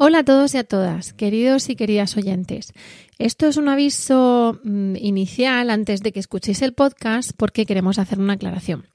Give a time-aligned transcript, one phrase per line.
[0.00, 2.72] Hola a todos y a todas, queridos y queridas oyentes.
[3.18, 8.20] Esto es un aviso mm, inicial antes de que escuchéis el podcast porque queremos hacer
[8.20, 8.86] una aclaración.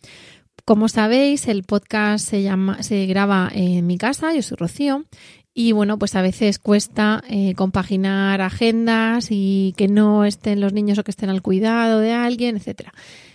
[0.63, 5.03] Como sabéis, el podcast se, llama, se graba en mi casa, yo soy Rocío,
[5.53, 10.99] y bueno, pues a veces cuesta eh, compaginar agendas y que no estén los niños
[10.99, 12.93] o que estén al cuidado de alguien, etcétera.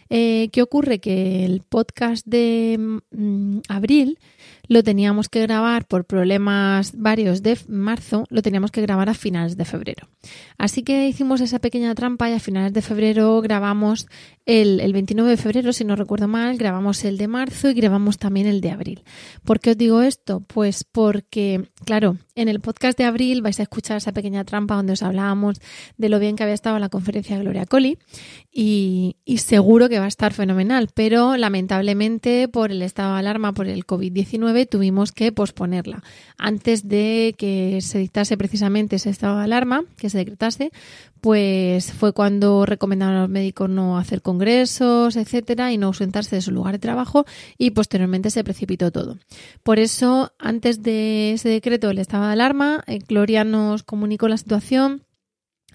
[0.08, 1.00] Eh, ¿Qué ocurre?
[1.00, 4.18] Que el podcast de mm, abril
[4.68, 9.56] lo teníamos que grabar por problemas varios de marzo, lo teníamos que grabar a finales
[9.56, 10.08] de febrero.
[10.58, 14.06] Así que hicimos esa pequeña trampa y a finales de febrero grabamos
[14.44, 18.18] el, el 29 de febrero, si no recuerdo mal, grabamos el de marzo y grabamos
[18.18, 19.02] también el de abril.
[19.44, 20.40] ¿Por qué os digo esto?
[20.40, 24.92] Pues porque, claro, en el podcast de abril vais a escuchar esa pequeña trampa donde
[24.92, 25.60] os hablábamos
[25.96, 27.98] de lo bien que había estado la conferencia de Gloria Coli
[28.52, 33.68] y, seguro que va a estar fenomenal, pero lamentablemente por el estado de alarma, por
[33.68, 36.02] el COVID-19, tuvimos que posponerla.
[36.36, 40.70] Antes de que se dictase precisamente ese estado de alarma, que se decretase,
[41.20, 46.42] pues fue cuando recomendaron a los médicos no hacer congresos, etcétera, y no ausentarse de
[46.42, 47.24] su lugar de trabajo
[47.56, 49.18] y posteriormente se precipitó todo.
[49.62, 54.36] Por eso, antes de ese decreto del estado de alarma, eh, Gloria nos comunicó la
[54.36, 55.02] situación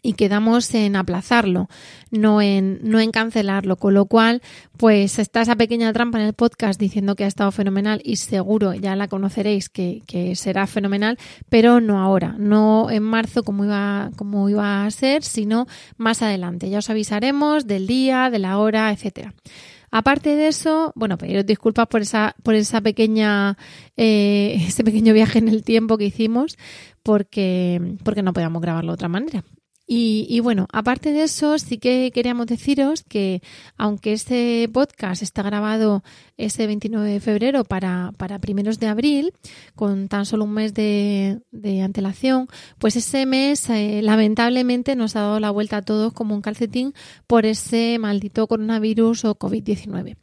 [0.04, 1.70] y quedamos en aplazarlo,
[2.12, 3.78] no en, no en cancelarlo.
[3.78, 4.42] Con lo cual,
[4.78, 8.74] pues está esa pequeña trampa en el podcast diciendo que ha estado fenomenal y seguro
[8.74, 11.18] ya la conoceréis que, que será fenomenal,
[11.50, 16.70] pero no ahora, no en marzo como iba, como iba a ser, sino más adelante.
[16.70, 19.34] Ya os avisaremos del día, de la hora, etcétera.
[19.90, 23.58] Aparte de eso, bueno, pediros disculpas por esa, por esa pequeña,
[23.96, 26.58] eh, ese pequeño viaje en el tiempo que hicimos,
[27.04, 29.44] porque, porque no podíamos grabarlo de otra manera.
[29.86, 33.42] Y, bueno, aparte de eso, sí que queríamos deciros que
[33.78, 36.04] aunque este podcast está grabado
[36.38, 39.34] ese 29 de febrero para, para primeros de abril,
[39.76, 41.42] con tan solo un mes de,
[41.84, 42.48] antelación,
[42.80, 46.94] pues ese mes eh, lamentablemente nos ha dado la vuelta a todos como un calcetín
[47.28, 50.16] por ese maldito coronavirus o COVID-19.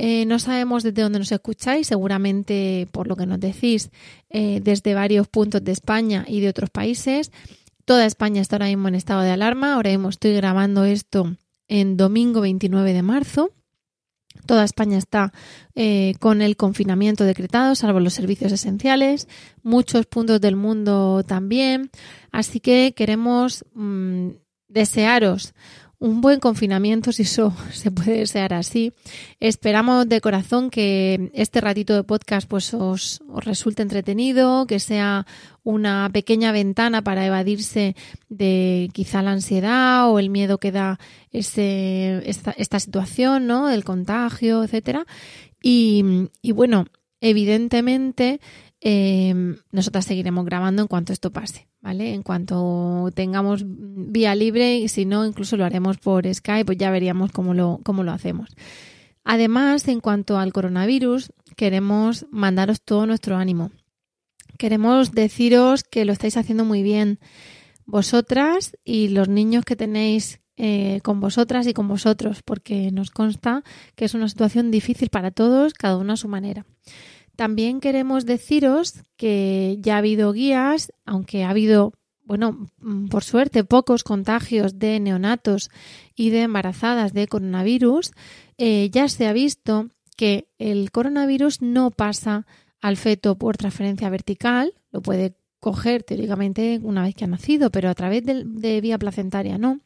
[0.00, 3.90] Eh, no sabemos desde dónde nos escucháis, seguramente por lo que nos decís,
[4.30, 7.32] eh, desde varios puntos de España y de otros países.
[7.88, 9.72] Toda España está ahora mismo en estado de alarma.
[9.72, 11.34] Ahora mismo estoy grabando esto
[11.68, 13.50] en domingo 29 de marzo.
[14.44, 15.32] Toda España está
[15.74, 19.26] eh, con el confinamiento decretado, salvo los servicios esenciales.
[19.62, 21.90] Muchos puntos del mundo también.
[22.30, 24.32] Así que queremos mm,
[24.68, 25.54] desearos
[26.00, 28.92] un buen confinamiento, si eso se puede desear así.
[29.40, 35.26] Esperamos de corazón que este ratito de podcast pues os, resulte entretenido, que sea
[35.64, 37.94] una pequeña ventana para evadirse
[38.28, 40.98] de quizá la ansiedad o el miedo que da
[41.30, 43.68] ese, esta, situación, ¿no?
[43.68, 45.04] El contagio, etcétera.
[45.60, 46.86] Y, y bueno,
[47.20, 48.40] evidentemente
[48.80, 49.34] eh,
[49.72, 51.68] nosotras seguiremos grabando en cuanto esto pase.
[51.80, 52.14] ¿vale?
[52.14, 56.90] En cuanto tengamos vía libre y si no, incluso lo haremos por Skype, pues ya
[56.90, 58.50] veríamos cómo lo, cómo lo hacemos.
[59.24, 63.70] Además, en cuanto al coronavirus, queremos mandaros todo nuestro ánimo.
[64.58, 67.18] Queremos deciros que lo estáis haciendo muy bien
[67.84, 73.62] vosotras y los niños que tenéis eh, con vosotras y con vosotros, porque nos consta
[73.94, 76.66] que es una situación difícil para todos, cada uno a su manera.
[77.38, 81.92] También queremos deciros que ya ha habido guías, aunque ha habido,
[82.24, 85.70] bueno, mm, por suerte, pocos contagios de neonatos
[86.16, 88.10] y de embarazadas de coronavirus,
[88.56, 92.44] eh, ya se ha visto que el coronavirus no pasa
[92.80, 97.88] al feto por transferencia vertical, lo puede coger teóricamente una vez que ha nacido, pero
[97.88, 99.78] a través de, de vía placentaria no.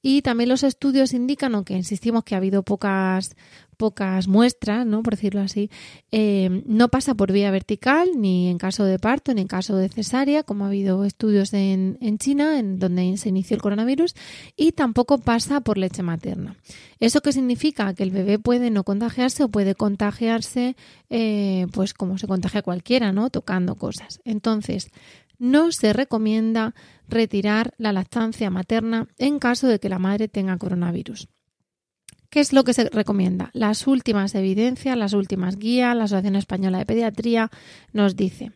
[0.00, 3.36] Y también los estudios indican, aunque insistimos que ha habido pocas,
[3.76, 5.02] pocas muestras, ¿no?
[5.02, 5.70] por decirlo así,
[6.10, 9.88] eh, no pasa por vía vertical, ni en caso de parto, ni en caso de
[9.88, 14.14] cesárea, como ha habido estudios en, China, en donde se inició el coronavirus,
[14.56, 16.56] y tampoco pasa por leche materna.
[16.98, 17.94] ¿Eso qué significa?
[17.94, 20.76] Que el bebé puede no contagiarse o puede contagiarse,
[21.10, 23.30] eh, pues como se contagia cualquiera, ¿no?
[23.30, 24.20] Tocando cosas.
[24.24, 24.90] Entonces,
[25.38, 26.74] no se recomienda
[27.08, 31.28] retirar la lactancia materna en caso de que la madre tenga coronavirus.
[32.36, 33.48] ¿Qué es lo que se recomienda?
[33.54, 37.50] Las últimas evidencias, las últimas guías, la Asociación Española de Pediatría
[37.94, 38.52] nos dice,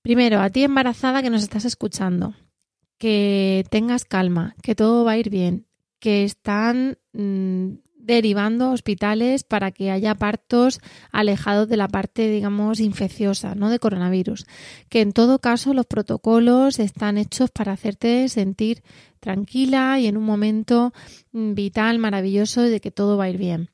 [0.00, 2.34] primero, a ti embarazada que nos estás escuchando,
[2.96, 5.66] que tengas calma, que todo va a ir bien,
[5.98, 10.80] que están mm, derivando hospitales para que haya partos
[11.12, 13.70] alejados de la parte, digamos, infecciosa, ¿no?
[13.70, 14.44] De coronavirus.
[14.88, 18.82] Que en todo caso los protocolos están hechos para hacerte sentir
[19.20, 20.92] tranquila y en un momento
[21.30, 23.70] mm, vital, maravilloso de que todo va a ir bien.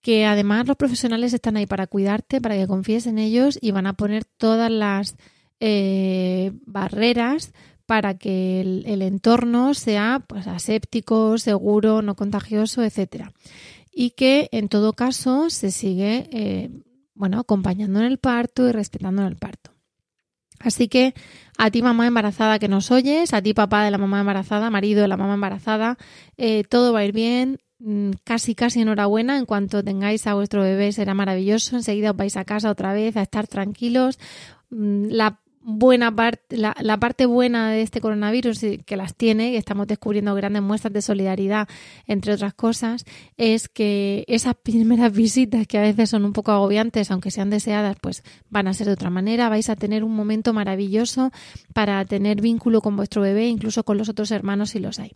[0.00, 3.86] Que además los profesionales están ahí para cuidarte, para que confíes en ellos y van
[3.86, 5.16] a poner todas las
[5.60, 7.52] eh, barreras
[7.88, 13.32] para que el, entorno sea pues, aséptico, seguro, no contagioso, etcétera.
[13.90, 16.70] Y que en todo caso se sigue eh,
[17.14, 19.70] bueno, acompañando en el parto y respetando en el parto.
[20.58, 21.14] Así que
[21.56, 25.00] a ti mamá embarazada que nos oyes, a ti papá de la mamá embarazada, marido
[25.00, 25.96] de la mamá embarazada,
[26.36, 30.60] eh, todo va a ir bien, mm, casi casi enhorabuena, en cuanto tengáis a vuestro
[30.60, 34.18] bebé será maravilloso, enseguida os vais a casa otra vez a estar tranquilos.
[34.68, 39.86] Mm, la buena parte, la, parte buena de este coronavirus, que las tiene, y estamos
[39.86, 41.68] descubriendo grandes muestras de solidaridad,
[42.06, 43.04] entre otras cosas,
[43.36, 47.98] es que esas primeras visitas, que a veces son un poco agobiantes, aunque sean deseadas,
[48.00, 49.50] pues van a ser de otra manera.
[49.50, 51.32] Vais a tener un momento maravilloso
[51.74, 55.12] para tener vínculo con vuestro bebé, incluso con los otros hermanos si los hay.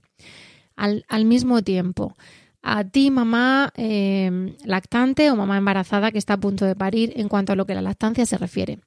[0.77, 2.15] Al, al mismo tiempo,
[2.61, 7.29] a ti, mamá eh, lactante o mamá embarazada que está a punto de parir en
[7.29, 8.81] cuanto a lo que la lactancia se refiere.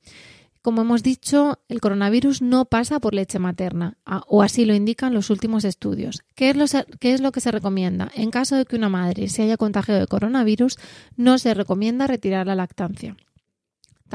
[0.65, 5.29] Como hemos dicho, el coronavirus no pasa por leche materna, o así lo indican los
[5.29, 6.23] últimos estudios.
[6.33, 6.65] ¿Qué es, lo,
[7.00, 8.09] ¿Qué es, lo, que se recomienda?
[8.15, 10.79] En caso de que una madre se haya contagiado de coronavirus,
[11.17, 13.15] no se recomienda retirar la lactancia.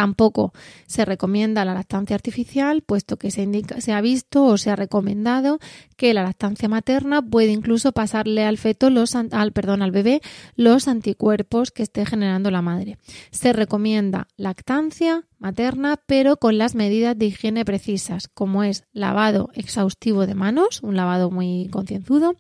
[0.01, 0.55] Tampoco
[0.87, 3.43] se recomienda la lactancia artificial, puesto que se,
[3.93, 5.59] ha visto o se ha recomendado
[5.99, 10.23] que la lactancia materna puede incluso pasarle al feto los al perdón, al bebé
[10.57, 12.97] los anticuerpos que esté generando la madre.
[13.31, 20.27] Se recomienda lactancia materna, pero con las medidas de higiene precisas, como es lavado exhaustivo
[20.27, 22.37] de manos, un lavado muy concienzudo,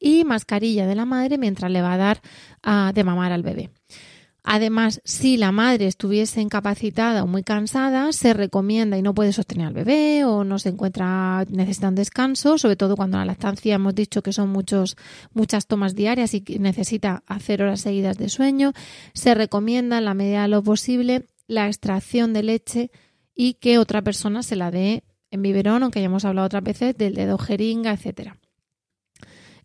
[0.00, 2.22] y mascarilla de la madre mientras le va a dar
[2.62, 3.68] ah, de mamar al bebé.
[4.44, 9.68] Además, si la madre estuviese incapacitada o muy cansada, se recomienda y no puede sostener
[9.68, 13.94] al bebé o no se encuentra, necesita un descanso, sobre todo cuando la lactancia hemos
[13.94, 14.96] dicho que son muchos,
[15.32, 18.72] muchas tomas diarias y necesita hacer horas seguidas de sueño,
[19.14, 22.90] se recomienda en la medida de lo posible la extracción de leche
[23.34, 26.96] y que otra persona se la dé en biberón, aunque ya hemos hablado otras veces
[26.96, 28.41] del dedo jeringa, etcétera.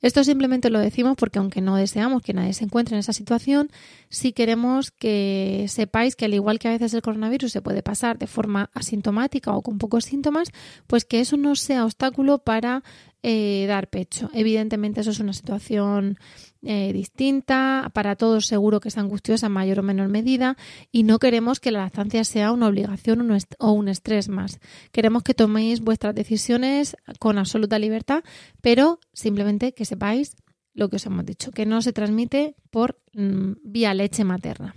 [0.02, 3.70] Esto simplemente lo decimos porque aunque no deseamos que nadie se encuentre en esa situación,
[4.10, 8.18] sí queremos que sepáis que al igual que a veces el coronavirus se puede pasar
[8.18, 10.50] de forma asintomática o con pocos síntomas,
[10.86, 12.84] pues que eso no sea obstáculo para
[13.24, 14.30] eh, dar pecho.
[14.34, 16.20] Evidentemente eso es una situación
[16.64, 20.58] eh, distinta, para todos seguro que es angustiosa en mayor o menor medida
[20.92, 24.60] y no queremos que la lactancia sea una obligación o un estrés más.
[24.92, 28.24] Queremos que toméis vuestras decisiones con absoluta libertad,
[28.62, 30.36] pero simplemente que sepáis
[30.74, 34.76] lo que os hemos dicho, que no se transmite por mm, vía leche materna.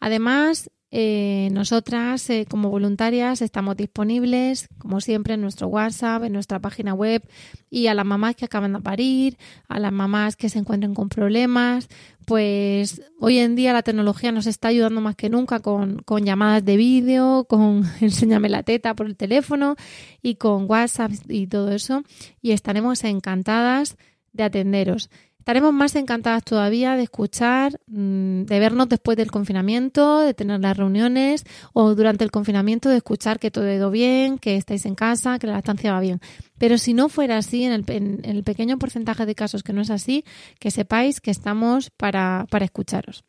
[0.00, 6.60] Además, eh, nosotras, eh, como voluntarias, estamos disponibles, como siempre, en nuestro WhatsApp, en nuestra
[6.60, 7.20] página web
[7.68, 9.36] y a las mamás que acaban de parir,
[9.66, 11.88] a las mamás que se encuentren con problemas.
[12.26, 16.64] Pues hoy en día la tecnología nos está ayudando más que nunca con, con llamadas
[16.64, 19.74] de vídeo, con enséñame la teta por el teléfono
[20.22, 22.04] y con WhatsApp y todo eso.
[22.40, 23.96] Y estaremos encantadas
[24.32, 25.10] de atenderos.
[25.44, 30.74] Estaremos más encantadas todavía de escuchar, mm, de vernos después del confinamiento, de tener las
[30.74, 34.94] reuniones o durante el confinamiento de escuchar que todo ha ido bien, que estáis en
[34.94, 36.18] casa, que la estancia va bien.
[36.56, 39.82] Pero si no fuera así, en el, en el pequeño porcentaje de casos que no
[39.82, 40.24] es así,
[40.58, 43.22] que sepáis que estamos para, para escucharos.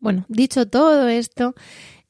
[0.00, 1.54] Bueno, dicho todo esto,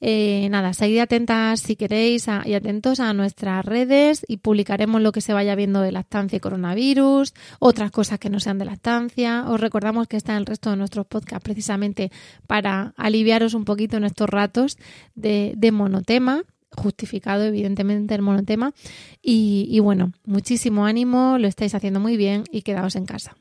[0.04, 5.20] eh, nada, seguid atentas si queréis y atentos a nuestras redes y publicaremos lo que
[5.20, 9.44] se vaya viendo de lactancia y coronavirus, otras cosas que no sean de lactancia.
[9.48, 12.10] Os recordamos que está el resto de nuestros podcasts precisamente
[12.48, 14.76] para aliviaros un poquito en estos ratos
[15.14, 16.42] de, monotema
[16.76, 18.72] justificado evidentemente el monotema
[19.22, 23.36] y bueno, muchísimo ánimo, lo estáis haciendo muy bien y quedaos en casa.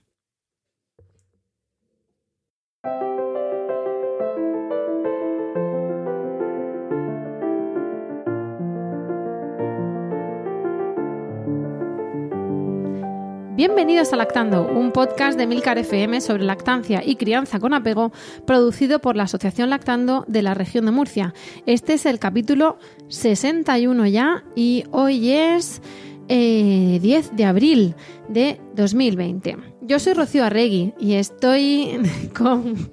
[13.63, 18.11] Bienvenidos a Lactando, un podcast de Milcar FM sobre lactancia y crianza con apego,
[18.47, 21.35] producido por la Asociación Lactando de la región de Murcia.
[21.67, 25.79] Este es el capítulo 61 ya y hoy es
[26.27, 26.99] 10 eh,
[27.33, 27.93] de abril
[28.29, 29.57] de 2020.
[29.81, 31.99] Yo soy Rocío Arregui y estoy
[32.35, 32.89] con,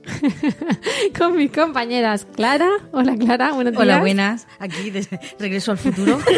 [1.18, 2.68] con mis compañeras Clara.
[2.92, 3.82] Hola Clara, buenos días.
[3.82, 4.46] Hola, buenas.
[4.58, 5.08] Aquí de
[5.38, 6.18] regreso al futuro.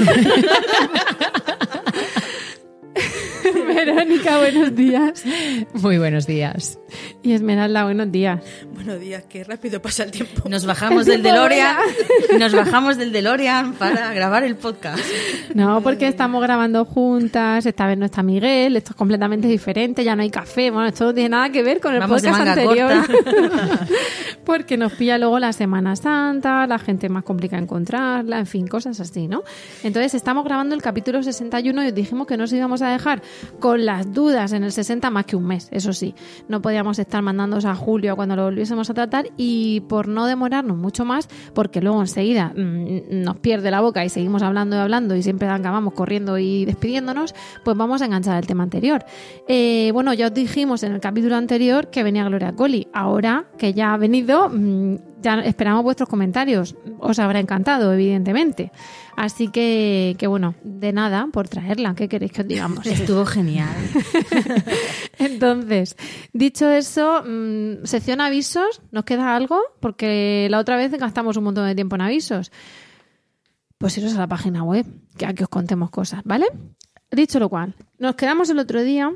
[3.75, 5.25] Verónica, buenos días.
[5.75, 6.79] Muy buenos días.
[7.23, 8.43] Y Esmeralda, buenos días.
[8.75, 10.49] Buenos días, qué rápido pasa el tiempo.
[10.49, 11.77] Nos bajamos del DeLorean,
[12.39, 15.03] nos bajamos del DeLorean para grabar el podcast.
[15.55, 20.17] No, porque estamos grabando juntas, esta vez no está Miguel, esto es completamente diferente, ya
[20.17, 23.05] no hay café, bueno, esto no tiene nada que ver con el podcast anterior.
[24.45, 28.99] porque nos pilla luego la Semana Santa, la gente más complicada encontrarla, en fin, cosas
[29.01, 29.43] así, ¿no?
[29.83, 33.23] Entonces estamos grabando el capítulo 61 y dijimos que nos íbamos a dejar
[33.61, 36.15] con las dudas en el 60 más que un mes, eso sí.
[36.49, 40.77] No podíamos estar mandándonos a julio cuando lo volviésemos a tratar y por no demorarnos
[40.77, 45.15] mucho más, porque luego enseguida mm, nos pierde la boca y seguimos hablando y hablando
[45.15, 49.05] y siempre acabamos corriendo y despidiéndonos, pues vamos a enganchar el tema anterior.
[49.47, 52.89] Eh, bueno, ya os dijimos en el capítulo anterior que venía Gloria Coli.
[52.93, 56.77] Ahora que ya ha venido, mm, ya esperamos vuestros comentarios.
[56.99, 58.73] Os habrá encantado, evidentemente.
[59.17, 61.95] Así que, que bueno, de nada por traerla.
[61.95, 62.87] ¿Qué queréis que os digamos?
[62.87, 63.75] Estuvo genial.
[65.19, 65.97] Entonces,
[66.33, 69.61] dicho eso, mm, sección avisos, ¿nos queda algo?
[69.81, 72.51] Porque la otra vez gastamos un montón de tiempo en avisos.
[73.79, 74.87] Pues iros a la página web,
[75.17, 76.47] que aquí os contemos cosas, ¿vale?
[77.11, 79.13] Dicho lo cual, nos quedamos el otro día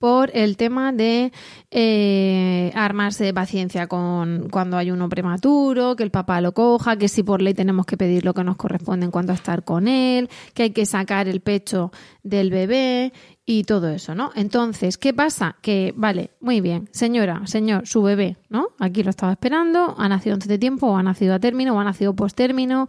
[0.00, 1.30] por el tema de
[1.70, 7.06] eh, armarse de paciencia con cuando hay uno prematuro, que el papá lo coja, que
[7.06, 9.88] si por ley tenemos que pedir lo que nos corresponde en cuanto a estar con
[9.88, 11.92] él, que hay que sacar el pecho
[12.22, 13.12] del bebé
[13.44, 14.30] y todo eso, ¿no?
[14.34, 15.56] Entonces, ¿qué pasa?
[15.60, 18.68] Que, vale, muy bien, señora, señor, su bebé, ¿no?
[18.78, 21.78] Aquí lo estaba esperando, ha nacido antes de tiempo, o ha nacido a término, o
[21.78, 22.88] ha nacido post término,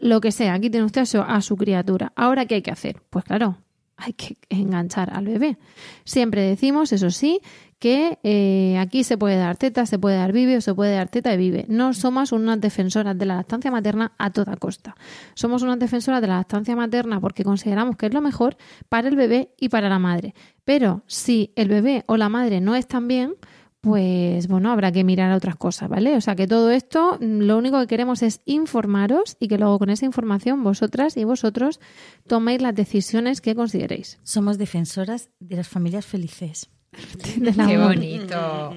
[0.00, 2.12] lo que sea, aquí tiene usted a su criatura.
[2.16, 3.00] Ahora, ¿qué hay que hacer?
[3.08, 3.58] Pues claro,
[4.00, 5.58] hay que enganchar al bebé.
[6.04, 7.40] Siempre decimos, eso sí,
[7.80, 11.08] que eh, aquí se puede dar teta, se puede dar vive o se puede dar
[11.08, 11.64] teta y vive.
[11.68, 14.94] No somos unas defensoras de la lactancia materna a toda costa.
[15.34, 18.58] Somos unas defensoras de la lactancia materna porque consideramos que es lo mejor
[18.90, 20.34] para el bebé y para la madre.
[20.64, 23.34] Pero si el bebé o la madre no están bien,
[23.80, 26.16] pues bueno, habrá que mirar a otras cosas, ¿vale?
[26.16, 29.78] O sea que todo esto mm, lo único que queremos es informaros y que luego
[29.78, 31.80] con esa información vosotras y vosotros
[32.26, 34.18] toméis las decisiones que consideréis.
[34.22, 36.70] Somos defensoras de las familias felices.
[37.22, 38.76] Qué bonito.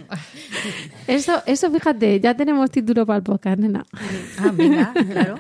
[1.08, 3.86] Eso, eso, fíjate, ya tenemos título para el podcast, nena.
[4.38, 5.40] Ah, venga, claro.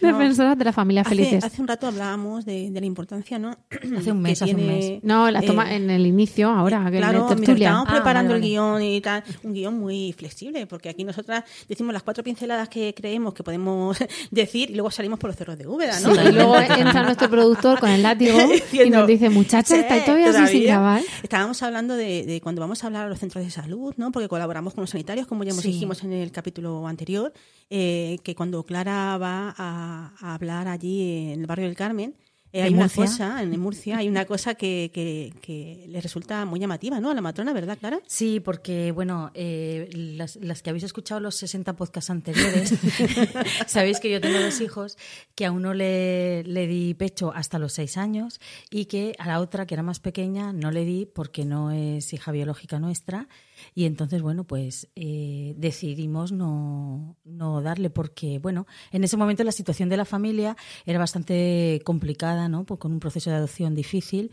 [0.00, 1.44] Defensoras de la familia felices.
[1.44, 3.56] Hace un rato hablábamos de, la importancia, ¿no?
[3.98, 5.02] Hace un mes, hace un mes.
[5.02, 6.86] No, la toma eh, en el inicio, ahora.
[6.88, 11.04] Eh, claro, estábamos ah, preparando el guion y tal, un guion muy flexible, porque aquí
[11.04, 13.98] nosotras decimos las cuatro pinceladas que creemos que podemos
[14.30, 16.14] decir y luego salimos por los cerros de Úbeda, ¿no?
[16.14, 18.38] y luego entra nuestro productor con el látigo
[18.72, 21.02] y nos dice, muchachas, ¿estáis todavía, todavía sin grabar?
[21.22, 24.12] Estábamos hablando de, cuando vamos a hablar a los centros de salud, ¿no?
[24.12, 27.32] Porque colaboramos con los sanitarios, como ya dijimos en el capítulo anterior,
[27.68, 29.89] eh, que cuando Clara va a,
[30.20, 32.14] hablar allí en el barrio del Carmen,
[32.52, 36.98] eh, hay una cosa, en Murcia, hay una cosa que, que, le resulta muy llamativa,
[36.98, 37.10] ¿no?
[37.10, 38.00] A la matrona, ¿verdad, Clara?
[38.08, 42.74] Sí, porque, bueno, eh, las, las, que habéis escuchado los 60 podcasts anteriores,
[43.68, 44.98] sabéis que yo tengo dos hijos,
[45.36, 49.38] que a uno le, le di pecho hasta los seis años y que a la
[49.38, 53.28] otra, que era más pequeña, no le di porque no es hija biológica nuestra
[53.74, 59.52] y entonces, bueno, pues eh, decidimos no, no darle porque, bueno, en ese momento la
[59.52, 62.64] situación de la familia era bastante complicada, ¿no?
[62.64, 64.32] Pues con un proceso de adopción difícil.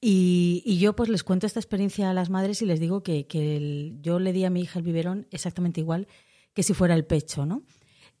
[0.00, 3.26] Y, y, yo pues les cuento esta experiencia a las madres y les digo que,
[3.26, 6.08] que yo le di a mi hija el biberón exactamente igual
[6.54, 7.62] que si fuera el pecho, ¿no?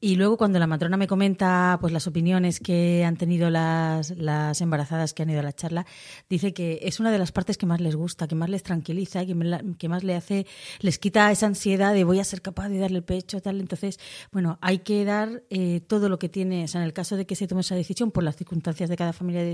[0.02, 4.58] Y luego cuando la matrona me comenta pues las opiniones que han tenido las, las
[4.62, 5.84] embarazadas que han ido a la charla,
[6.30, 9.26] dice que es una de las partes que más les gusta, que más les tranquiliza,
[9.26, 9.36] que,
[9.78, 10.46] que más le hace,
[10.80, 13.60] les quita esa ansiedad de voy a ser capaz de darle el pecho, tal.
[13.60, 14.00] Entonces,
[14.32, 17.26] bueno, hay que dar eh, todo lo que tiene, o sea, en el caso de
[17.26, 19.44] que se tome esa decisión, por las circunstancias de cada familia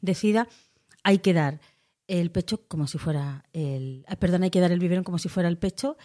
[0.00, 0.48] decida,
[1.04, 1.60] hay que dar
[2.08, 4.04] el pecho como si fuera el.
[4.08, 5.96] Ah, perdón, hay que dar el biberón como si fuera el pecho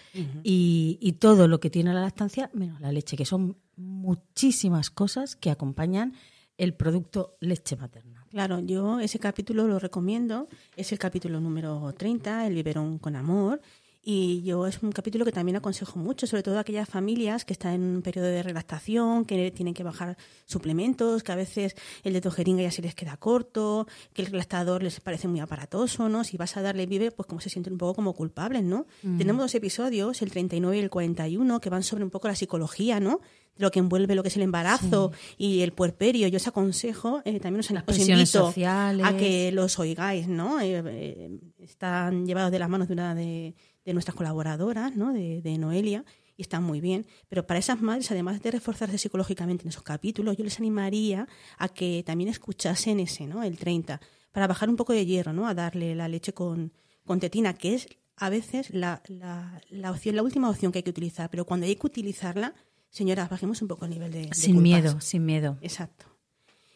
[0.44, 5.36] y, y, todo lo que tiene la lactancia, menos la leche, que son muchísimas cosas
[5.36, 6.14] que acompañan
[6.58, 8.26] el producto leche materna.
[8.30, 13.62] Claro, yo ese capítulo lo recomiendo, es el capítulo número 30, el biberón con amor,
[14.04, 17.54] Y yo es un capítulo que también aconsejo mucho, sobre todo a aquellas familias que
[17.54, 22.14] están en un periodo de relactación, que tienen que bajar suplementos, que a veces el
[22.14, 26.24] dedo jeringa ya se les queda corto, que el relactador les parece muy aparatoso, ¿no?
[26.24, 28.88] Si vas a darle vive, pues como se sienten un poco como culpables, ¿no?
[29.04, 29.20] Mm.
[29.20, 33.00] Tenemos dos episodios, el 39 y el 41, que van sobre un poco la psicología,
[33.00, 33.22] ¿no?
[33.58, 36.28] lo que envuelve lo que es el embarazo y el puerperio.
[36.28, 39.06] Yo os aconsejo, eh, también os, invito sociales.
[39.06, 40.60] a que los oigáis, ¿no?
[40.60, 43.54] Eh, eh, están llevados de las manos de una de,
[43.86, 45.14] nuestras colaboradoras, ¿no?
[45.14, 46.06] De, de, Noelia,
[46.38, 47.06] y están muy bien.
[47.30, 51.70] Pero para esas madres, además de reforzarse psicológicamente en esos capítulos, yo les animaría a
[51.70, 53.44] que también escuchasen ese, ¿no?
[53.44, 54.00] El 30,
[54.32, 55.48] para bajar un poco de hierro, ¿no?
[55.48, 56.74] A darle la leche con,
[57.06, 60.84] con tetina, que es a veces la, la, la, opción, la última opción que hay
[60.84, 62.54] que utilizar, pero cuando hay que utilizarla,
[62.90, 64.30] señoras, bajemos un poco el nivel de...
[64.34, 65.58] sin miedo, sin miedo.
[65.62, 66.11] Exacto.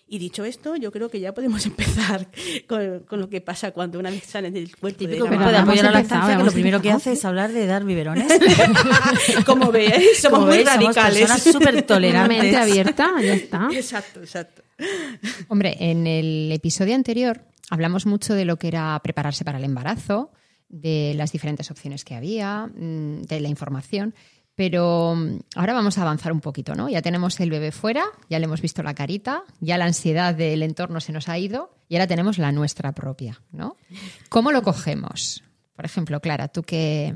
[0.07, 2.27] Y dicho esto, yo creo que ya podemos empezar
[2.67, 5.99] con, lo que pasa cuando una vez sale del cuerpo de la apoyar a la
[5.99, 8.31] lactancia, que lo primero que hace es hablar de dar biberones.
[9.45, 11.27] Como veis, somos muy radicales.
[11.27, 12.55] Somos súper tolerantes.
[12.55, 13.69] abierta, ya está.
[13.71, 14.61] Exacto, exacto.
[15.47, 20.31] Hombre, en el episodio anterior hablamos mucho de lo que era prepararse para el embarazo,
[20.69, 24.13] de las diferentes opciones que había, mm, de la información.
[24.55, 26.89] Pero mm, ahora vamos a avanzar un poquito, ¿no?
[26.89, 30.63] Ya tenemos el bebé fuera, ya le hemos visto la carita, ya la ansiedad del
[30.63, 33.75] entorno se nos ha ido y ahora tenemos la nuestra propia, ¿no?
[34.29, 35.43] ¿Cómo lo cogemos?
[35.75, 37.15] Por ejemplo, Clara, tú que,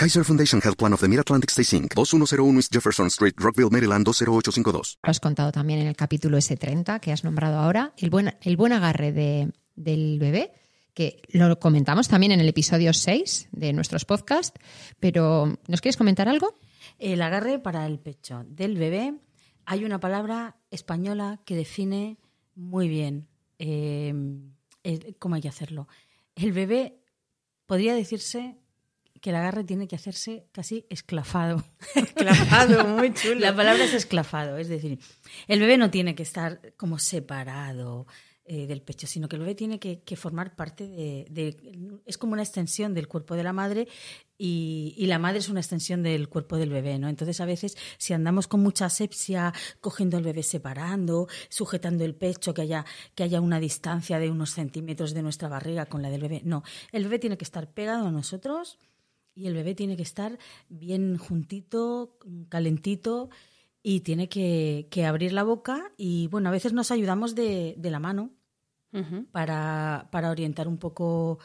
[0.00, 4.02] Kaiser Foundation Health Plan of the Mid-Atlantic Stay Inc., 2101 East Jefferson Street, Rockville, Maryland
[4.06, 4.98] 20852.
[5.02, 8.56] Lo has contado también en el capítulo S30 que has nombrado ahora, el buen, el
[8.56, 10.52] buen agarre de, del bebé,
[10.94, 14.58] que lo comentamos también en el episodio 6 de nuestros podcasts,
[15.00, 16.58] pero ¿nos quieres comentar algo?
[16.98, 19.12] El agarre para el pecho del bebé,
[19.66, 22.16] hay una palabra española que define
[22.54, 24.14] muy bien eh,
[25.18, 25.88] cómo hay que hacerlo.
[26.36, 27.02] El bebé
[27.66, 28.59] podría decirse
[29.20, 31.64] que el agarre tiene que hacerse casi esclafado.
[31.94, 33.40] esclafado, muy chulo.
[33.40, 34.98] La palabra es esclafado, es decir,
[35.46, 38.06] el bebé no tiene que estar como separado
[38.52, 42.42] eh, del pecho, sino que el bebé tiene que, formar parte de, Es como una
[42.42, 43.86] extensión del cuerpo de la madre
[44.36, 47.08] y, la madre es una extensión del cuerpo del bebé, ¿no?
[47.08, 52.52] Entonces, a veces, si andamos con mucha asepsia, cogiendo al bebé separando, sujetando el pecho,
[52.52, 56.22] que haya, que haya una distancia de unos centímetros de nuestra barriga con la del
[56.22, 56.64] bebé, no.
[56.90, 58.78] El bebé tiene que estar pegado a nosotros
[59.34, 60.38] y el bebé tiene que estar
[60.68, 63.30] bien juntito, calentito
[63.82, 68.30] y tiene que, abrir la boca y bueno, a veces nos ayudamos de, la mano
[69.32, 71.38] para, para, orientar un poco,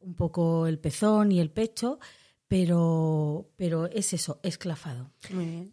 [0.00, 1.98] un poco el pezón y el pecho,
[2.46, 5.10] pero, pero es eso, esclafado.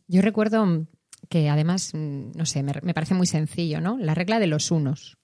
[0.08, 0.88] Yo recuerdo
[1.30, 3.98] que además, no sé, me, me, parece muy sencillo, ¿no?
[3.98, 5.18] La regla de los unos,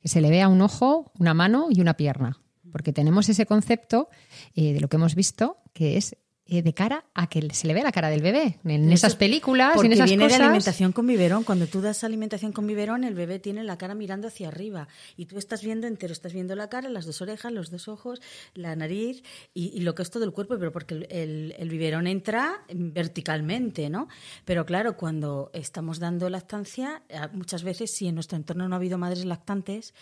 [0.00, 2.40] que se le vea un ojo, una mano y una pierna
[2.76, 4.10] porque tenemos ese concepto
[4.54, 7.72] eh, de lo que hemos visto, que es eh, de cara a que se le
[7.72, 11.42] vea la cara del bebé en esas películas, en esas viene de alimentación con biberón.
[11.42, 15.24] Cuando tú das alimentación con biberón, el bebé tiene la cara mirando hacia arriba y
[15.24, 18.20] tú estás viendo entero, estás viendo la cara, las dos orejas, los dos ojos,
[18.52, 19.22] la nariz
[19.54, 24.06] y, lo que es todo el cuerpo, pero porque el, el, biberón entra verticalmente, ¿no?
[24.44, 28.98] Pero claro, cuando estamos dando lactancia, muchas veces si en nuestro entorno no ha habido
[28.98, 29.94] madres lactantes,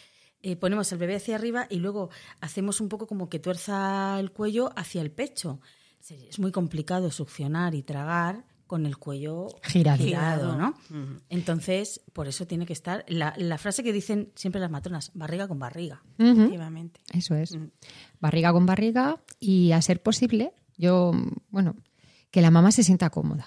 [0.46, 2.10] eh, ponemos el bebé hacia arriba y luego
[2.42, 5.58] hacemos un poco como que tuerza el cuello hacia el pecho.
[6.06, 10.74] Es muy complicado succionar y tragar con el cuello girado, ¿no?
[11.30, 15.58] Entonces, por eso tiene que estar la, frase que dicen siempre las matronas, barriga con
[15.58, 16.02] barriga.
[16.18, 17.00] Efectivamente.
[17.14, 17.56] Eso es.
[18.20, 21.12] Barriga con barriga y a ser posible, yo,
[21.48, 21.74] bueno,
[22.30, 23.46] que la mamá se sienta cómoda.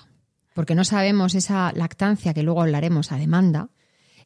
[0.55, 3.69] Porque no sabemos esa lactancia que luego hablaremos a demanda,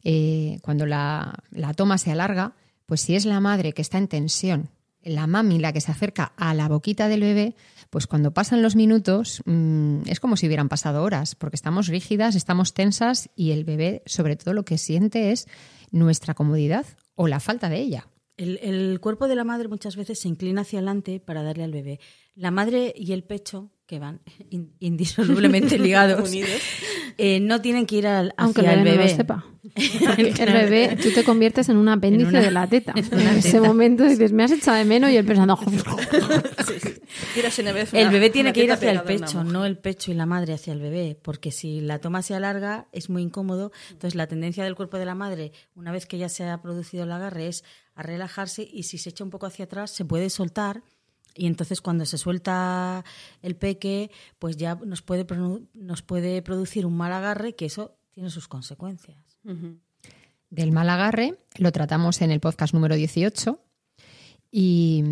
[0.04, 2.54] eh, cuando la, la toma se alarga,
[2.86, 4.70] pues si es la madre que está en tensión
[5.04, 7.54] la mami la que se acerca a la boquita del bebé,
[7.90, 12.34] pues cuando pasan los minutos mmm, es como si hubieran pasado horas, porque estamos rígidas,
[12.34, 15.48] estamos tensas y el bebé sobre todo lo que siente es
[15.90, 18.08] nuestra comodidad o la falta de ella.
[18.36, 21.72] El, el, cuerpo de la madre muchas veces se inclina hacia adelante para darle al
[21.72, 22.00] bebé.
[22.34, 24.20] La madre y el pecho, que van
[24.80, 26.30] indisolublemente ligados,
[27.18, 28.96] eh, no tienen que ir al, hacia Aunque el bebé.
[28.96, 29.44] No lo sepa.
[29.74, 32.92] el bebé, tú te conviertes en un apéndice en una, de la teta.
[32.96, 33.66] En, en ese teta.
[33.66, 35.58] momento dices, me has echado de menos y él pensando...
[37.92, 40.72] el bebé tiene que ir hacia el pecho, no el pecho y la madre hacia
[40.72, 43.72] el bebé, porque si la toma se alarga es muy incómodo.
[43.90, 47.04] Entonces la tendencia del cuerpo de la madre, una vez que ya se ha producido
[47.04, 50.30] el agarre, es a relajarse y si se echa un poco hacia atrás se puede
[50.30, 50.82] soltar
[51.34, 53.04] y entonces cuando se suelta
[53.42, 55.26] el peque, pues ya nos puede,
[55.74, 59.18] nos puede producir un mal agarre que eso tiene sus consecuencias.
[59.44, 59.78] Uh -huh.
[60.50, 63.58] Del mal agarre lo tratamos en el podcast número 18
[64.50, 65.02] y,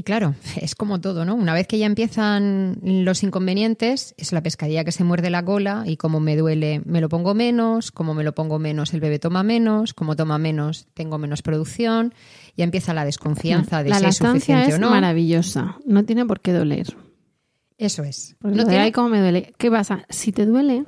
[0.00, 1.34] y, claro, es como todo, ¿no?
[1.34, 5.84] Una vez que ya empiezan los inconvenientes, es la pescadilla que se muerde la cola
[5.86, 9.18] y como me duele, me lo pongo menos, como me lo pongo menos, el bebé
[9.18, 12.14] toma menos, como toma menos, tengo menos producción,
[12.56, 14.88] ya empieza la desconfianza de la si es suficiente es o no.
[14.88, 16.86] maravillosa, no tiene por qué doler.
[17.76, 18.36] Eso es.
[18.40, 18.84] Porque no tiene...
[18.84, 19.52] Ay, cómo me duele.
[19.58, 20.06] ¿Qué pasa?
[20.08, 20.86] Si te duele,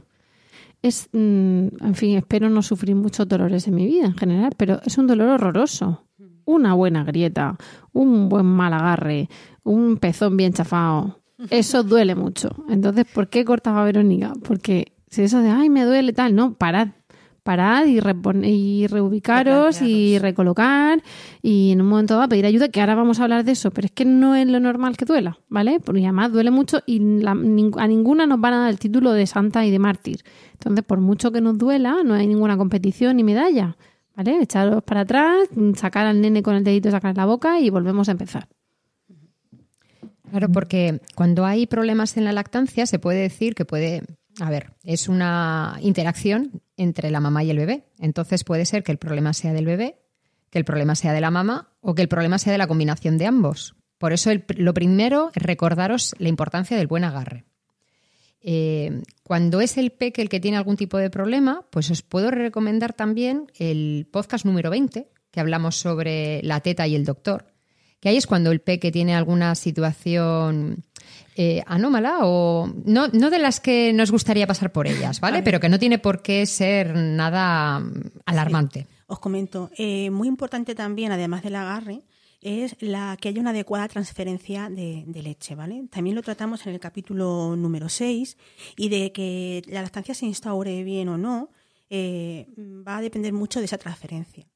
[0.80, 4.80] es, mmm, en fin, espero no sufrir muchos dolores en mi vida en general, pero
[4.86, 6.06] es un dolor horroroso.
[6.44, 7.56] Una buena grieta,
[7.92, 9.28] un buen mal agarre,
[9.64, 12.50] un pezón bien chafado, eso duele mucho.
[12.68, 14.32] Entonces, ¿por qué cortaba Verónica?
[14.44, 16.88] Porque si eso de, ay, me duele tal, no, parad.
[17.42, 17.98] Parad y,
[18.46, 21.02] y reubicaros y recolocar
[21.42, 23.86] y en un momento dado pedir ayuda, que ahora vamos a hablar de eso, pero
[23.86, 25.80] es que no es lo normal que duela, ¿vale?
[25.80, 29.26] Porque además duele mucho y la, a ninguna nos van a dar el título de
[29.26, 30.22] santa y de mártir.
[30.52, 33.76] Entonces, por mucho que nos duela, no hay ninguna competición ni medalla,
[34.16, 34.42] ¿vale?
[34.42, 38.12] Echaros para atrás, sacar al nene con el dedito, sacar la boca y volvemos a
[38.12, 38.48] empezar.
[40.30, 44.02] Claro, porque cuando hay problemas en la lactancia se puede decir que puede,
[44.40, 47.84] a ver, es una interacción entre la mamá y el bebé.
[47.98, 49.98] Entonces puede ser que el problema sea del bebé,
[50.48, 53.18] que el problema sea de la mamá o que el problema sea de la combinación
[53.18, 53.74] de ambos.
[53.98, 57.44] Por eso lo primero es recordaros la importancia del buen agarre.
[58.42, 62.30] Eh, cuando es el peque el que tiene algún tipo de problema, pues os puedo
[62.30, 67.46] recomendar también el podcast número 20, que hablamos sobre la teta y el doctor,
[68.00, 70.84] que ahí es cuando el peque tiene alguna situación
[71.36, 75.42] eh, anómala o no, no de las que nos gustaría pasar por ellas, ¿vale?
[75.42, 77.82] Pero que no tiene por qué ser nada
[78.26, 78.80] alarmante.
[78.80, 78.86] Sí.
[79.06, 82.02] Os comento, eh, muy importante también, además del agarre,
[82.42, 85.86] es la que haya una adecuada transferencia de, leche, ¿vale?
[85.90, 88.36] También lo tratamos en el capítulo número 6
[88.76, 91.50] y de que la lactancia se instaure bien o no
[91.88, 94.46] eh, va a depender mucho de esa transferencia.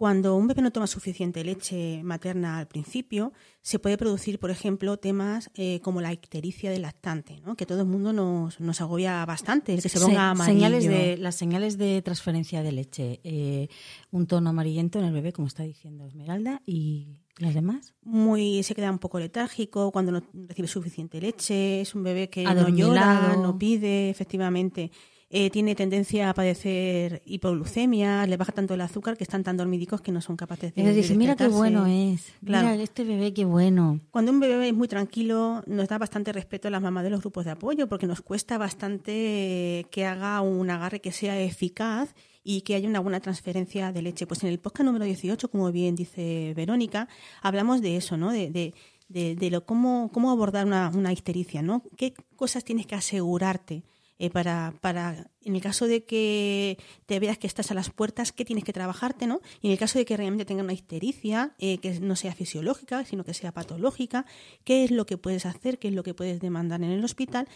[0.00, 4.96] Cuando un bebé no toma suficiente leche materna al principio, se puede producir, por ejemplo,
[4.96, 7.54] temas eh, como la ictericia del lactante, ¿no?
[7.54, 10.54] que todo el mundo nos, nos agobia bastante, el que se ponga amarillo.
[10.58, 13.68] Señales de, las señales de transferencia de leche, eh,
[14.10, 17.92] un tono amarillento en el bebé, como está diciendo Esmeralda, y las demás.
[18.02, 22.44] Muy, se queda un poco letárgico cuando no recibe suficiente leche, es un bebé que
[22.44, 24.92] no llora, no pide, efectivamente.
[25.32, 30.00] Eh, tiene tendencia a padecer hipoglucemia, le baja tanto el azúcar que están tan dormidicos
[30.00, 30.82] que no son capaces de.
[30.82, 32.70] Y dice, mira qué bueno es, claro.
[32.70, 34.00] mira este bebé qué bueno.
[34.10, 37.20] Cuando un bebé es muy tranquilo, nos da bastante respeto a las mamás de los
[37.20, 42.12] grupos de apoyo porque nos cuesta bastante que haga un agarre que sea eficaz
[42.42, 44.26] y que haya una buena transferencia de leche.
[44.26, 47.06] Pues en el podcast número 18, como bien dice Verónica,
[47.40, 48.32] hablamos de eso, ¿no?
[48.32, 48.74] De, de,
[49.08, 51.84] de, de lo, cómo, cómo abordar una, una ictericia, ¿no?
[51.96, 53.84] ¿Qué cosas tienes que asegurarte?
[54.22, 58.32] Eh, para, para, en el caso de que te veas que estás a las puertas,
[58.32, 59.40] qué tienes que trabajarte, ¿no?
[59.62, 63.02] Y en el caso de que realmente tenga una histericia, eh, que no sea fisiológica,
[63.06, 64.26] sino que sea patológica,
[64.62, 67.48] qué es lo que puedes hacer, qué es lo que puedes demandar en el hospital,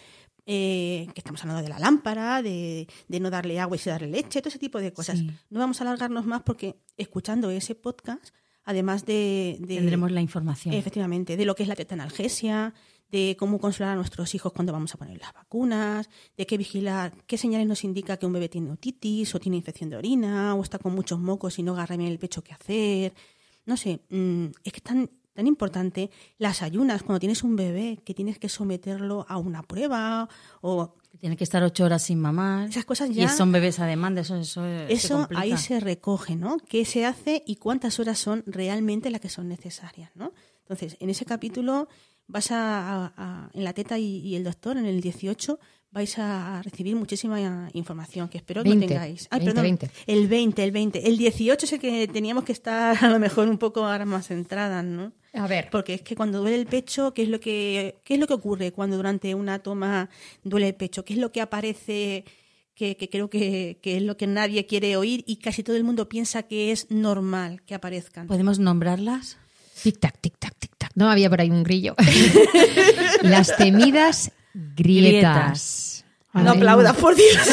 [0.47, 4.09] eh, que estamos hablando de la lámpara, de, de, no darle agua y sí darle
[4.09, 5.19] leche, todo ese tipo de cosas.
[5.19, 5.31] Sí.
[5.51, 9.77] No vamos a alargarnos más porque escuchando ese podcast, además de, de...
[9.77, 10.75] Tendremos la información.
[10.75, 12.73] Efectivamente, de lo que es la tetanalgesia,
[13.15, 17.13] de cómo consolar a nuestros hijos cuando vamos a poner las vacunas, de qué vigilar,
[17.29, 20.63] qué señales nos indica que un bebé tiene otitis o tiene infección de orina o
[20.65, 23.15] está con muchos mocos y no agarra bien el pecho qué hacer.
[23.67, 28.01] No sé, mmm, es que es tan, tan importante las ayunas cuando tienes un bebé
[28.05, 30.29] que tienes que someterlo a una prueba
[30.61, 32.69] o tiene que estar ocho horas sin mamar.
[32.69, 33.23] Esas cosas ya.
[33.23, 36.57] Y son bebés a demanda, eso, eso, eso se ahí se recoge, ¿no?
[36.69, 40.33] ¿Qué se hace y cuántas horas son realmente las que son necesarias, ¿no?
[40.63, 41.89] Entonces, en ese capítulo
[42.27, 45.59] vas a, a, a en la teta y, y, el doctor, en el 18,
[45.95, 49.29] vais a recibir muchísima información que espero 20, que tengáis.
[49.31, 49.91] Ay, 20, perdón, 20.
[50.07, 51.09] El 20, el 20.
[51.09, 54.27] El 18 es el que teníamos que estar a lo mejor un poco ahora más
[54.27, 55.13] centradas, ¿no?
[55.33, 55.69] A ver.
[55.71, 58.35] Porque es que cuando duele el pecho, ¿qué es lo que, qué es lo que
[58.35, 60.11] ocurre cuando durante una toma
[60.43, 61.05] duele el pecho?
[61.05, 62.25] ¿Qué es lo que aparece
[62.75, 65.85] que, que creo que, que es lo que nadie quiere oír y casi todo el
[65.85, 68.27] mundo piensa que es normal que aparezcan?
[68.27, 69.39] ¿Podemos nombrarlas?
[69.81, 70.35] Tic tac, tic.
[70.95, 71.95] No había por ahí un grillo.
[73.23, 76.05] Las temidas grietas.
[76.33, 77.39] No aplaudas, por Dios.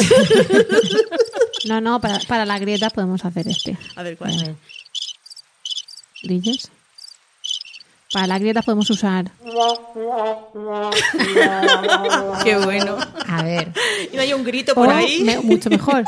[1.64, 3.78] No, no, para, para las grietas podemos hacer este.
[3.94, 4.56] A ver, ¿cuál?
[6.24, 6.68] ¿Grillos?
[8.12, 9.30] Para las grietas podemos usar.
[12.44, 12.98] Qué bueno.
[13.28, 13.72] A ver.
[14.12, 15.22] Y no hay un grito por ahí.
[15.22, 16.02] me- mucho mejor.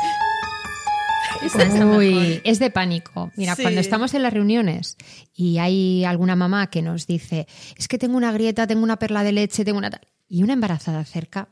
[1.97, 3.31] Uy, es de pánico.
[3.35, 3.61] Mira, Sí.
[3.61, 4.97] cuando estamos en las reuniones
[5.33, 9.23] y hay alguna mamá que nos dice, es que tengo una grieta, tengo una perla
[9.23, 11.49] de leche, tengo una tal, y una embarazada cerca,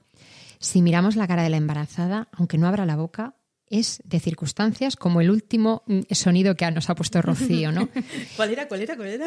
[0.59, 3.35] si miramos la cara de la embarazada, aunque no abra la boca,
[3.67, 7.89] es de circunstancias como el último mm, sonido que nos ha puesto Rocío, ¿no?
[8.35, 8.67] ¿Cuál era?
[8.67, 8.95] ¿Cuál era?
[8.95, 9.25] ¿Cuál era?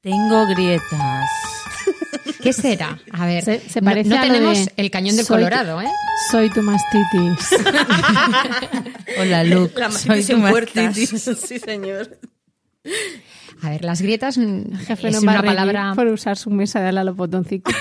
[0.00, 1.28] Tengo grietas.
[2.42, 2.98] ¿Qué será?
[3.12, 5.36] A ver, Se- se no- parece no, a lo tenemos de el cañón del soy-
[5.38, 5.88] Colorado, ¿eh?
[6.30, 7.48] Soy tu mastitis.
[9.18, 9.74] Hola, Luke.
[9.78, 11.10] La Soy tu mastitis.
[11.46, 12.18] Sí, señor.
[13.62, 14.36] A ver, las grietas
[14.86, 15.92] Jefe es no una palabra...
[15.94, 17.74] por usar su mesa de ala a los botoncitos.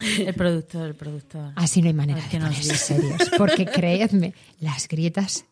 [0.00, 1.52] El productor, el productor.
[1.56, 2.74] Así no hay manera Es de que nos dice.
[2.76, 5.44] serios, porque creedme, las grietas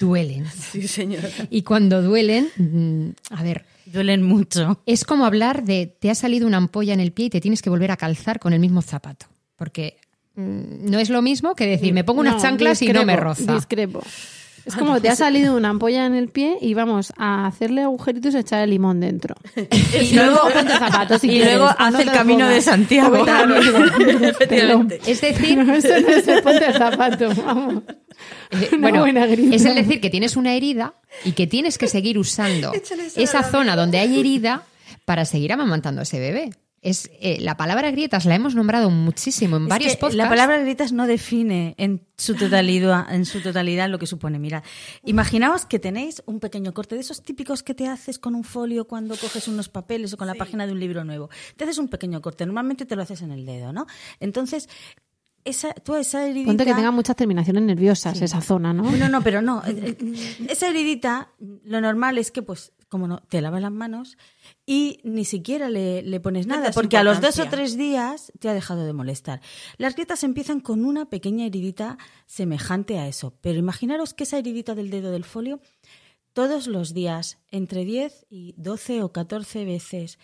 [0.00, 0.46] duelen.
[0.72, 1.24] Sí, señor.
[1.50, 4.80] Y cuando duelen, mm, a ver, Duelen mucho.
[4.86, 7.62] es como hablar de te ha salido una ampolla en el pie y te tienes
[7.62, 9.26] que volver a calzar con el mismo zapato.
[9.56, 9.96] Porque
[10.34, 13.16] mm, no es lo mismo que decir, me pongo unas No, chanclas y no me
[13.16, 13.54] roza.
[13.54, 14.02] Discrepo.
[14.66, 18.34] Es como te ha salido una ampolla en el pie y vamos a hacerle agujeritos
[18.34, 19.36] y echar el limón dentro.
[19.56, 22.60] Y luego ponte zapatos si y quieres, luego hace el camino de.
[22.60, 23.24] Santiago.
[24.22, 25.00] Efectivamente.
[25.06, 27.84] Es decir, No, eso no es el ponte zapato, vamos.
[28.50, 32.18] Eh, Una bueno, es el decir que tienes una herida y que tienes que seguir
[32.18, 32.72] usando
[33.14, 34.64] esa zona donde hay herida
[35.04, 36.50] para seguir amamantando a ese bebé.
[36.82, 40.16] Es, eh, la palabra grietas la hemos nombrado muchísimo en Es varios que podcasts.
[40.16, 44.38] La palabra grietas no define en su totalidad, en su totalidad lo que supone.
[44.38, 44.62] Mira,
[45.04, 48.86] imaginaos que tenéis un pequeño corte de esos típicos que te haces con un folio
[48.86, 51.28] cuando coges unos papeles o con la página de un libro nuevo.
[51.56, 53.86] Te haces un pequeño corte, normalmente te lo haces en el dedo, ¿no?
[54.20, 54.68] Entonces,
[55.46, 56.48] esa, tú esa heridita...
[56.48, 58.90] Ponte que tenga muchas terminaciones nerviosas esa zona, ¿no?
[58.90, 59.62] No, no, pero no.
[60.48, 61.30] Esa heridita,
[61.64, 64.16] lo normal es que, pues, como no, te lavas las manos
[64.64, 68.48] y ni siquiera le, le pones nada, porque a los dos o tres días te
[68.48, 69.40] ha dejado de molestar.
[69.76, 74.74] Las grietas empiezan con una pequeña heridita semejante a eso, pero imaginaros que esa heridita
[74.74, 75.60] del dedo del folio,
[76.32, 80.18] todos los días, entre 10 y 12 o 14 veces,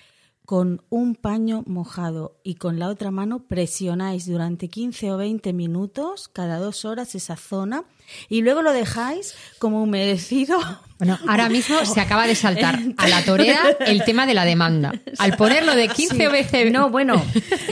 [0.44, 6.28] con un paño mojado y con la otra mano presionáis durante 15 o 20 minutos
[6.28, 7.84] cada dos horas esa zona
[8.28, 10.58] y luego lo dejáis como humedecido.
[11.02, 14.92] Bueno, ahora mismo se acaba de saltar a la torea el tema de la demanda.
[15.18, 16.70] Al ponerlo de 15 veces...
[16.72, 17.20] No, bueno,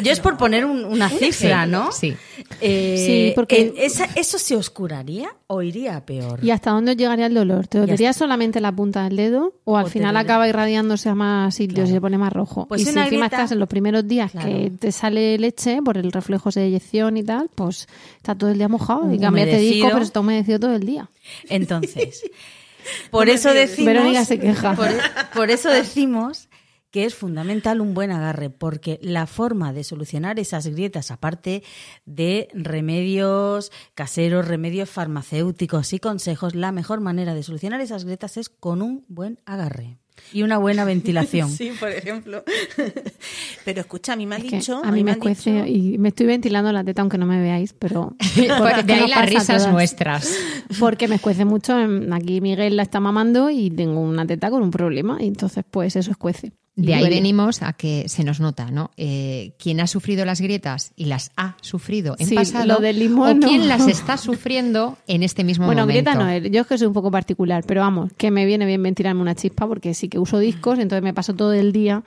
[0.02, 1.92] yo es por poner un- una cifra, ¿no?
[1.92, 2.14] Sí.
[2.60, 6.40] Eh, Sí, porque- esa- ¿Eso se oscuraría o iría peor?
[6.44, 7.68] ¿Y hasta dónde llegaría el dolor?
[7.68, 11.54] ¿Te dolería solamente la punta del dedo o al O final acaba irradiándose a más
[11.54, 11.90] sitios Claro.
[11.90, 12.66] y se pone más rojo?
[12.66, 14.48] Pues y si encima grieta- estás en los primeros días Claro.
[14.48, 18.58] que te sale leche por el reflejo de eyección y tal, pues está todo el
[18.58, 21.08] día mojado y cambiaste de disco, pero está humedecido todo el día.
[21.48, 22.22] Entonces,
[23.10, 23.94] por eso decimos.
[23.94, 24.74] Verónica se queja.
[24.76, 24.88] Por,
[25.34, 26.48] por eso decimos
[26.90, 31.62] que es fundamental un buen agarre, porque la forma de solucionar esas grietas, aparte
[32.04, 38.48] de remedios caseros, remedios farmacéuticos y consejos, la mejor manera de solucionar esas grietas es
[38.48, 39.98] con un buen agarre
[40.32, 41.48] y una buena ventilación.
[41.60, 42.44] Sí, por ejemplo.
[43.64, 44.80] Pero escucha, a mí me han Es dicho.
[44.84, 47.72] a mí me escuece dicho- y me estoy ventilando la teta aunque no me veáis,
[47.72, 48.16] pero
[48.58, 49.72] porque de ahí las risas todas.
[49.72, 50.34] nuestras.
[50.78, 51.78] Porque me escuece mucho.
[51.78, 55.64] en- Aquí Miguel la está mamando y tengo una teta con un problema y entonces
[55.70, 56.52] pues eso escuece.
[56.86, 58.90] De ahí venimos a que se nos nota, ¿no?
[58.96, 62.98] Eh, quien ha sufrido las grietas y las ha sufrido en Sí, pasado, lo del
[62.98, 63.66] limón, o quien no.
[63.66, 66.10] las está sufriendo en este mismo Bueno, momento.
[66.10, 66.50] grieta no es.
[66.50, 69.34] Yo es que soy un poco particular, pero vamos, que me viene bien ventilarme una
[69.34, 72.02] chispa porque sí que uso discos, entonces me paso todo el día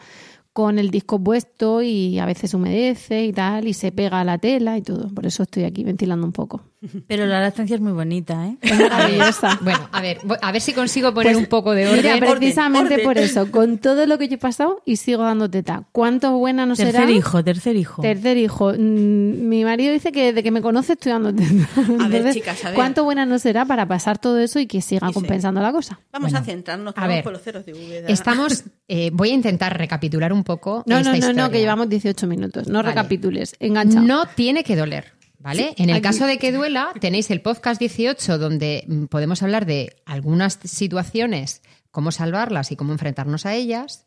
[0.54, 4.38] con el disco puesto y a veces humedece y tal, y se pega a la
[4.38, 5.10] tela y todo.
[5.10, 6.62] Por eso estoy aquí ventilando un poco.
[7.08, 8.58] Pero la lactancia es muy bonita, ¿eh?
[8.62, 9.58] Es maravillosa.
[9.62, 12.30] Bueno, a ver, a ver si consigo poner Pues, un poco de Mira, orden.
[12.38, 13.06] precisamente orden.
[13.06, 15.84] por eso, con todo lo que yo he pasado y sigo dando teta.
[15.92, 16.92] ¿Cuánto buena no será?
[16.92, 18.02] Tercer hijo, tercer hijo.
[18.02, 18.74] Tercer hijo.
[18.74, 21.68] Mm, Mi marido dice que desde que me conoce estoy dando teta.
[21.78, 22.76] Entonces, chicas, a ver.
[22.76, 26.00] ¿Cuánto buena no será para pasar todo eso y que siga compensando la cosa?
[26.12, 28.08] Vamos Bueno, a centrarnos a ver, por los ceros de Úbeda.
[28.10, 30.84] Estamos, eh, voy a intentar recapitular un poco.
[30.86, 32.68] No, esta no, no, no, que llevamos 18 minutos.
[32.68, 32.90] No Vale.
[32.90, 33.56] recapitules.
[33.60, 34.00] Engancha.
[34.02, 35.14] No tiene que doler,
[35.44, 35.74] ¿vale?
[35.78, 39.44] Sí, en el aquí- caso de que duela, tenéis el podcast 18 donde mm, podemos
[39.44, 44.06] hablar de algunas situaciones, cómo salvarlas y cómo enfrentarnos a ellas.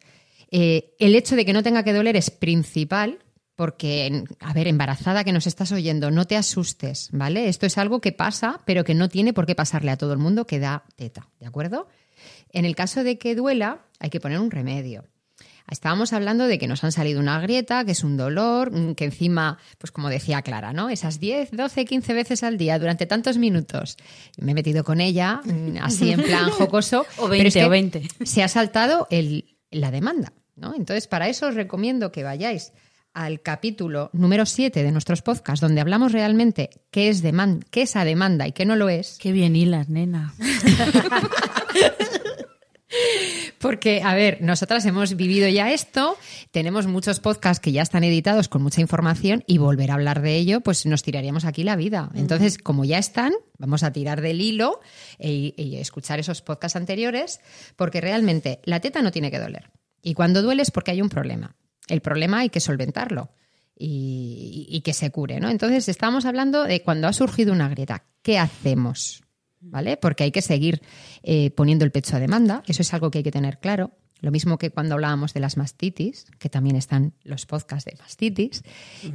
[0.51, 3.19] Eh, el hecho de que no tenga que doler es principal
[3.57, 7.49] porque, a ver, embarazada que nos estás oyendo, no te asustes, ¿vale?
[7.49, 10.19] Esto es algo que pasa, pero que no tiene por qué pasarle a todo el
[10.19, 11.89] mundo que da teta, ¿de acuerdo?
[12.53, 15.05] En el caso de que duela, hay que poner un remedio.
[15.69, 19.05] Estábamos hablando de que nos han salido una grieta, que es un dolor, mm, que
[19.05, 20.89] encima, pues como decía Clara, ¿no?
[20.89, 23.97] Esas 10, 12, 15 veces al día durante tantos minutos.
[24.39, 27.05] Me he metido con ella, mm, así en plan jocoso.
[27.19, 28.09] o 20, o 20.
[28.25, 30.75] Se ha saltado el, la demanda, ¿no?
[30.75, 32.73] Entonces, para eso os recomiendo que vayáis
[33.13, 37.97] al capítulo número 7 de nuestros podcasts, donde hablamos realmente qué es, demanda, qué es
[37.97, 39.17] a demanda y qué no lo es.
[39.19, 40.35] Qué bien hilas, nena.
[43.59, 46.17] Porque, a ver, nosotras hemos vivido ya esto,
[46.51, 50.37] tenemos muchos podcasts que ya están editados con mucha información y volver a hablar de
[50.37, 52.11] ello, pues nos tiraríamos aquí la vida.
[52.15, 54.81] Entonces, como ya están, vamos a tirar del hilo
[55.19, 57.41] y e, e escuchar esos podcasts anteriores,
[57.77, 59.71] porque realmente la teta no tiene que doler.
[60.03, 61.57] Y cuando duele es porque hay un problema.
[61.89, 63.31] El problema hay que solventarlo
[63.79, 65.51] y, que se cure, ¿no?
[65.51, 69.26] Entonces, estamos hablando de cuando ha surgido una grieta, ¿qué hacemos?
[69.69, 69.97] ¿Vale?
[69.97, 70.81] Porque hay que seguir
[71.23, 73.93] eh, poniendo el pecho a demanda, eso es algo que hay que tener claro.
[74.21, 78.63] Lo mismo que cuando hablábamos de las mastitis, que también están los podcasts de mastitis,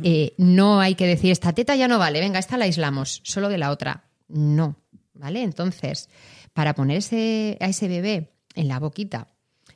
[0.03, 3.49] eh, no hay que decir, esta teta ya no vale, venga, esta la aislamos, solo
[3.49, 4.05] de la otra.
[4.27, 4.75] No,
[5.13, 5.41] ¿vale?
[5.41, 6.09] Entonces,
[6.53, 9.27] para ponerse a ese bebé en la boquita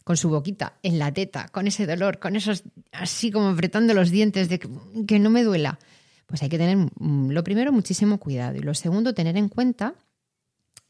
[0.05, 4.11] con su boquita en la teta, con ese dolor, con esos así como apretando los
[4.11, 5.79] dientes de que, no me duela,
[6.27, 8.55] pues hay que tener, mm, lo primero, muchísimo cuidado.
[8.55, 9.95] Y lo segundo, tener en cuenta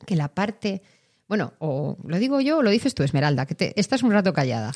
[0.05, 0.81] que la parte,
[1.27, 4.33] bueno, o lo digo yo o lo dices tú, Esmeralda, que te, estás un rato
[4.33, 4.71] callada.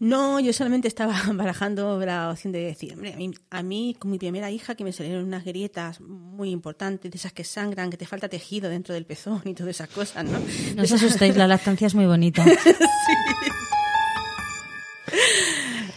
[0.00, 3.16] No, yo solamente estaba barajando la opción de decir, hombre,
[3.50, 7.32] a mí, con mi primera hija que me salieron unas grietas muy importantes, de esas
[7.32, 10.38] que sangran, que te falta tejido dentro del pezón y todas esas cosas, ¿no?
[10.76, 12.44] No os asustéis, la lactancia es muy bonita.
[12.64, 12.72] sí.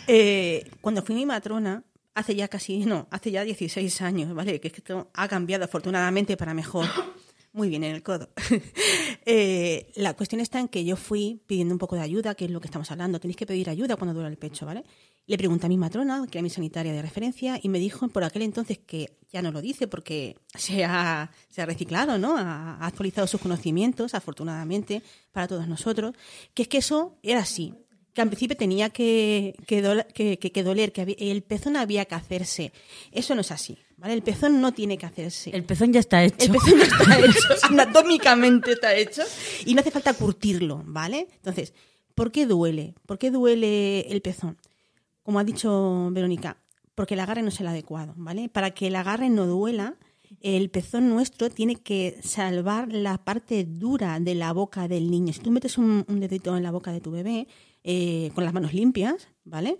[0.07, 1.83] Eh, cuando fui mi matrona,
[2.15, 4.59] hace ya casi, no, hace ya 16 años, ¿vale?
[4.59, 6.85] Que esto ha cambiado afortunadamente para mejor.
[7.53, 8.29] Muy bien en el codo.
[9.23, 12.51] Eh, la cuestión está en que yo fui pidiendo un poco de ayuda, que es
[12.51, 13.19] lo que estamos hablando.
[13.19, 14.83] Tenéis que pedir ayuda cuando duele el pecho, ¿vale?
[15.27, 18.23] Le pregunté a mi matrona, que era mi sanitaria de referencia, y me dijo por
[18.23, 22.35] aquel entonces que ya no lo dice porque se ha, se ha reciclado, ¿no?
[22.35, 26.15] Ha, actualizado sus conocimientos, afortunadamente, para todos nosotros,
[26.55, 27.75] que es que eso era así
[28.13, 32.73] que al principio tenía que, que, doler, que el pezón había que hacerse.
[33.13, 34.15] Eso no es así, ¿vale?
[34.15, 35.51] El pezón no tiene que hacerse.
[35.51, 36.45] El pezón ya está hecho.
[36.45, 39.21] El pezón ya está hecho, anatómicamente está hecho
[39.65, 41.27] y no hace falta curtirlo, ¿vale?
[41.35, 41.73] Entonces,
[42.15, 42.95] ¿por qué duele?
[43.05, 44.57] ¿Por qué duele el pezón?
[45.21, 46.57] Como ha dicho Verónica,
[46.95, 48.49] porque el agarre no es el adecuado, ¿vale?
[48.49, 49.95] Para que el agarre no duela,
[50.41, 55.31] el pezón nuestro tiene que salvar la parte dura de la boca del niño.
[55.31, 57.47] Si tú metes un dedito en la boca de tu bebé,
[57.83, 59.79] eh, con las manos limpias, ¿vale?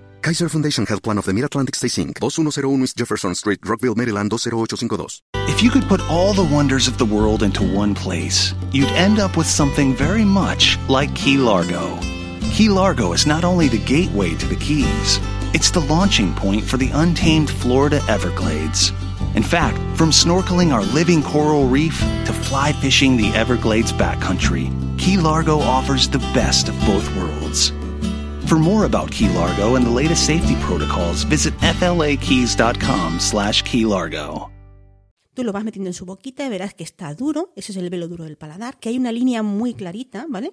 [0.21, 2.19] Kaiser Foundation Health Plan of the Mid-Atlantic Stay Inc.
[2.19, 5.23] 2101 East Jefferson Street, Rockville, Maryland 20852.
[5.49, 9.17] If you could put all the wonders of the world into one place, you'd end
[9.17, 11.97] up with something very much like Key Largo.
[12.51, 15.19] Key Largo is not only the gateway to the Keys,
[15.55, 18.91] it's the launching point for the untamed Florida Everglades.
[19.33, 25.17] In fact, from snorkeling our living coral reef to fly fishing the Everglades backcountry, Key
[25.17, 27.73] Largo offers the best of both worlds.
[28.51, 34.51] For more about Key Largo and the latest safety protocols, visit flakeys.com slash keylargo.
[35.33, 37.89] Tú lo vas metiendo en su boquita y verás que está duro, ese es el
[37.89, 40.51] velo duro del paladar, que hay una línea muy clarita, ¿vale?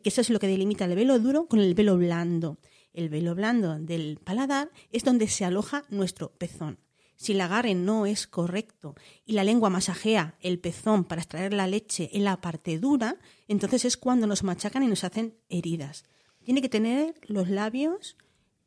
[0.00, 2.58] Que eso es lo que delimita el velo duro con el velo blando.
[2.92, 6.78] El velo blando del paladar es donde se aloja nuestro pezón.
[7.16, 8.94] Si el agarre no es correcto
[9.26, 13.16] y la lengua masajea el pezón para extraer la leche en la parte dura,
[13.48, 16.04] entonces es cuando nos machacan y nos hacen heridas
[16.44, 18.16] tiene que tener los labios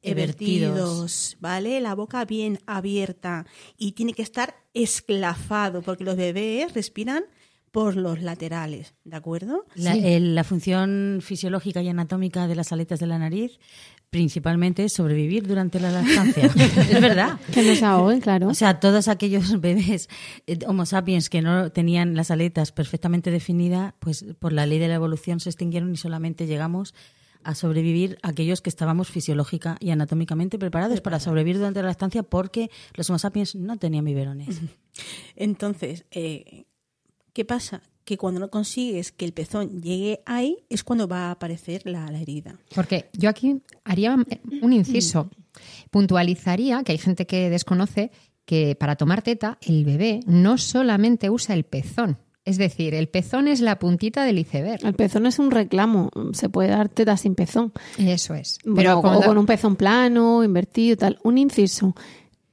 [0.01, 1.79] evertidos, ¿vale?
[1.81, 3.45] La boca bien abierta
[3.77, 7.23] y tiene que estar esclafado porque los bebés respiran
[7.71, 9.65] por los laterales, ¿de acuerdo?
[9.75, 13.57] La, función fisiológica y anatómica de las aletas de la nariz
[14.11, 16.45] principalmente es sobrevivir durante la lactancia.
[16.55, 17.39] es verdad.
[17.51, 18.47] Que no se ahoguen, claro.
[18.49, 20.07] O sea, todos aquellos bebés
[20.45, 24.87] eh, Homo sapiens que no tenían las aletas perfectamente definidas, pues por la ley de
[24.87, 26.93] la evolución se extinguieron y solamente llegamos
[27.43, 32.69] a sobrevivir aquellos que estábamos fisiológica y anatómicamente preparados para sobrevivir durante la estancia porque
[32.95, 34.61] los Homo sapiens no tenían biberones.
[35.35, 36.65] Entonces, eh,
[37.33, 37.81] ¿qué pasa?
[38.05, 42.11] Que cuando no consigues que el pezón llegue ahí es cuando va a aparecer la,
[42.11, 42.59] la herida.
[42.75, 44.17] Porque yo aquí haría
[44.61, 45.29] un inciso.
[45.91, 48.11] Puntualizaría que hay gente que desconoce
[48.45, 52.17] que para tomar teta el bebé no solamente usa el pezón.
[52.45, 54.85] Es decir, el pezón es la puntita del iceberg.
[54.85, 56.09] El pezón es un reclamo.
[56.33, 57.71] Se puede dar teta sin pezón.
[57.97, 58.59] Eso es.
[58.75, 61.19] Pero o con un pezón plano, invertido, tal.
[61.23, 61.95] Un inciso.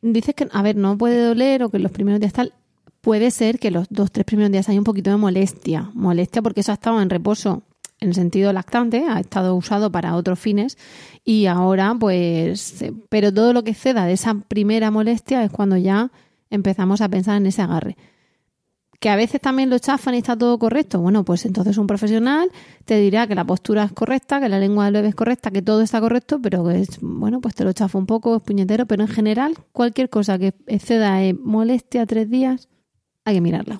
[0.00, 2.52] Dices que, a ver, no puede doler o que los primeros días tal.
[3.00, 5.90] Puede ser que los dos, tres primeros días hay un poquito de molestia.
[5.94, 7.62] Molestia porque eso ha estado en reposo
[8.00, 10.78] en sentido lactante, ha estado usado para otros fines
[11.24, 15.76] y ahora pues, eh, pero todo lo que ceda de esa primera molestia es cuando
[15.76, 16.10] ya
[16.48, 17.96] empezamos a pensar en ese agarre.
[19.00, 21.00] Que a veces también lo chafan y está todo correcto.
[21.00, 22.50] Bueno, pues entonces un profesional
[22.84, 25.62] te dirá que la postura es correcta, que la lengua del bebé es correcta, que
[25.62, 28.86] todo está correcto, pero que es, bueno, pues te lo chafa un poco, es puñetero,
[28.86, 32.68] pero en general cualquier cosa que exceda molestia tres días,
[33.24, 33.74] hay que mirarla.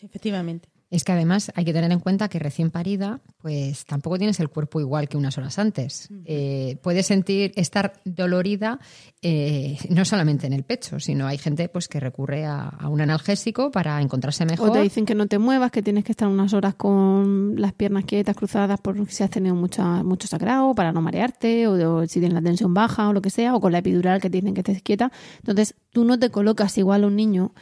[0.00, 0.71] efectivamente.
[0.92, 4.50] Es que además hay que tener en cuenta que recién parida, pues tampoco tienes el
[4.50, 6.10] cuerpo igual que unas horas antes.
[6.26, 8.78] Eh, puedes sentir estar dolorida
[9.22, 13.70] eh, no solamente en el pecho, sino hay gente pues que recurre a, un analgésico
[13.70, 14.68] para encontrarse mejor.
[14.68, 17.72] O te dicen que no te muevas, que tienes que estar unas horas con las
[17.72, 22.20] piernas quietas, cruzadas, porque si has tenido mucha, mucho sagrado, para no marearte, o, si
[22.20, 24.52] tienes la tensión baja o lo que sea, o con la epidural que te dicen
[24.52, 25.10] que estés quieta.
[25.38, 27.54] Entonces tú no te colocas igual a un niño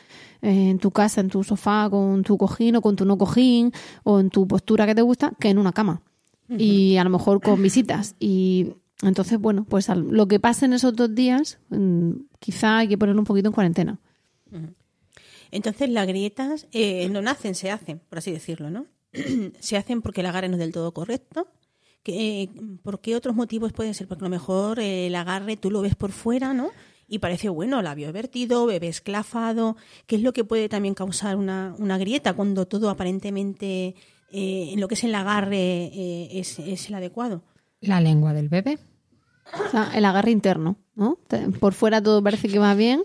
[0.43, 3.72] en tu casa, en tu sofá, con tu cojín o con tu no cojín,
[4.05, 6.03] o en tu postura que te gusta, que en una cama.
[6.59, 8.16] Y a lo mejor con visitas.
[8.18, 8.72] Y
[9.03, 12.11] entonces, bueno, pues lo que pasa en esos dos días, mm,
[12.41, 14.01] quizá hay que ponerlo un poquito en cuarentena.
[15.53, 18.86] Entonces, las grietas eh, no nacen, se hacen, por así decirlo, ¿no?
[19.61, 21.47] se hacen porque el agarre no es del todo correcto.
[22.82, 24.09] ¿Por qué otros motivos pueden ser?
[24.09, 26.70] Porque a lo mejor el agarre tú lo ves por fuera, ¿no?
[27.11, 31.74] Y parece, bueno, labio vertido, bebé esclafado, ¿qué es lo que puede también causar una,
[31.78, 33.96] una grieta cuando todo aparentemente
[34.32, 35.56] eh, en lo que es el agarre
[35.92, 37.42] eh, es, es, el adecuado?
[37.80, 38.78] La lengua del bebé.
[39.52, 41.18] O sea, el agarre interno, ¿no?
[41.58, 43.02] Por fuera todo parece que va bien.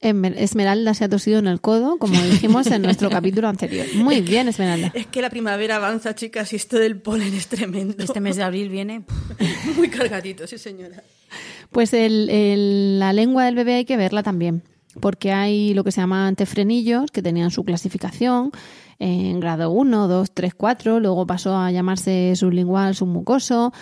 [0.00, 3.86] Esmeralda se ha tosido en el codo, como dijimos en nuestro capítulo anterior.
[3.94, 4.92] Muy bien, Esmeralda.
[4.94, 7.96] Es que la primavera avanza, chicas, y esto del polen es tremendo.
[7.98, 9.04] Este mes de abril viene
[9.76, 11.02] muy cargadito, sí, señora.
[11.76, 14.62] Pues el, la lengua del bebé hay que verla también,
[14.98, 18.50] porque hay lo que se llama antefrenillos, que tenían su clasificación
[18.98, 23.74] en grado 1, 2, 3, 4, luego pasó a llamarse sublingual, submucoso.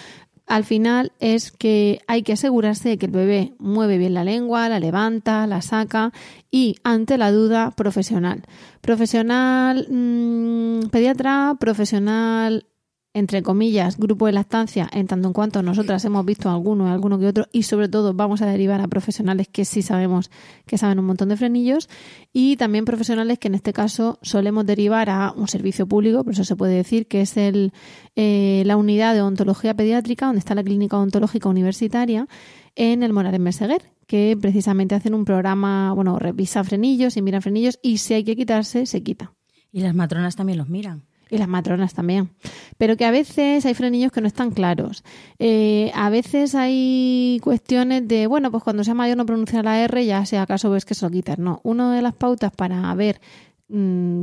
[0.49, 4.69] Al final es que hay que asegurarse de que el bebé mueve bien la lengua,
[4.69, 6.13] la levanta, la saca
[6.51, 8.43] y ante la duda profesional.
[8.81, 12.67] Profesional mmm, pediatra, profesional
[13.15, 17.29] entre comillas, grupo de lactancia, en tanto en cuanto nosotras hemos visto alguno, alguno que
[17.29, 20.33] otro, y sobre todo vamos a derivar a profesionales que sí sabemos
[20.67, 21.89] que saben un montón de frenillos,
[22.33, 26.43] y también profesionales que en este caso solemos derivar a un servicio público, por eso
[26.43, 27.73] se puede decir que es el,
[28.17, 32.27] eh, la unidad de odontología pediátrica, donde está la clínica odontológica universitaria,
[32.75, 37.79] en el Morales Meseguer, que precisamente hacen un programa, bueno, revisa frenillos y mira frenillos,
[37.81, 39.33] y si hay que quitarse, se quita.
[39.71, 41.05] Y las matronas también los miran.
[41.35, 42.31] Y las matronas también.
[42.79, 45.03] Pero que a veces hay frenillos que no están claros.
[45.41, 50.07] Eh, a veces hay cuestiones de, bueno, pues cuando sea mayor no pronuncia la R,
[50.07, 51.41] ya si acaso ves que se lo quitas.
[51.41, 53.21] No, una de las pautas para ver
[53.67, 54.21] mm,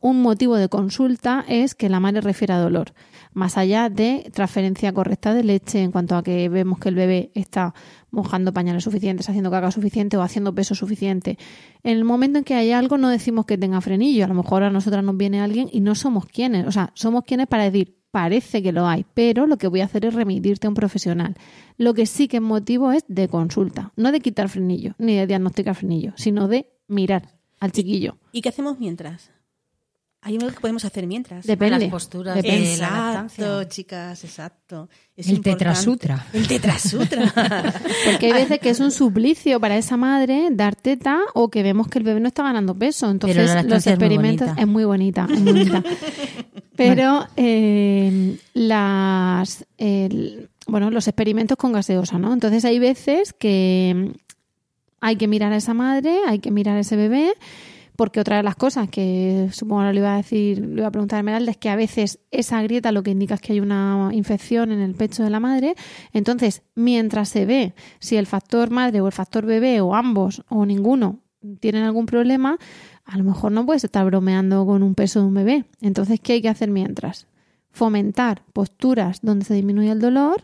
[0.00, 2.92] un motivo de consulta es que la madre refiera dolor
[3.34, 7.30] más allá de transferencia correcta de leche en cuanto a que vemos que el bebé
[7.34, 7.74] está
[8.10, 11.38] mojando pañales suficientes, haciendo caca suficiente o haciendo peso suficiente.
[11.82, 14.62] En el momento en que hay algo no decimos que tenga frenillo, a lo mejor
[14.62, 17.96] a nosotras nos viene alguien y no somos quienes, o sea, somos quienes para decir,
[18.10, 21.34] parece que lo hay, pero lo que voy a hacer es remitirte a un profesional.
[21.78, 25.26] Lo que sí que es motivo es de consulta, no de quitar frenillo, ni de
[25.26, 28.18] diagnosticar frenillo, sino de mirar al chiquillo.
[28.32, 29.30] ¿Y qué hacemos mientras?
[30.24, 31.44] Hay algo que podemos hacer mientras.
[31.44, 31.80] Depende.
[31.80, 32.68] Las posturas Depende.
[32.68, 34.88] de exacto, chicas, exacto.
[35.16, 36.26] Es el tetrasutra.
[36.32, 37.32] El tetrasutra.
[38.04, 41.88] Porque hay veces que es un suplicio para esa madre dar teta o que vemos
[41.88, 43.10] que el bebé no está ganando peso.
[43.10, 45.82] Entonces los experimentos es muy bonita, es muy bonita.
[46.76, 49.66] Pero eh, las
[50.68, 52.32] bueno, los experimentos con gaseosa, ¿no?
[52.32, 54.12] Entonces hay veces que
[55.00, 57.34] hay que mirar a esa madre, hay que mirar a ese bebé
[58.02, 60.90] porque otra de las cosas que supongo que le iba a decir, le iba a
[60.90, 63.60] preguntar a Esmeralda es que a veces esa grieta lo que indica es que hay
[63.60, 65.76] una infección en el pecho de la madre.
[66.12, 70.66] Entonces, mientras se ve si el factor madre o el factor bebé o ambos o
[70.66, 71.20] ninguno
[71.60, 72.58] tienen algún problema,
[73.04, 75.64] a lo mejor no puedes estar bromeando con un peso de un bebé.
[75.80, 77.28] Entonces, ¿qué hay que hacer mientras?
[77.72, 80.42] fomentar posturas donde se disminuye el dolor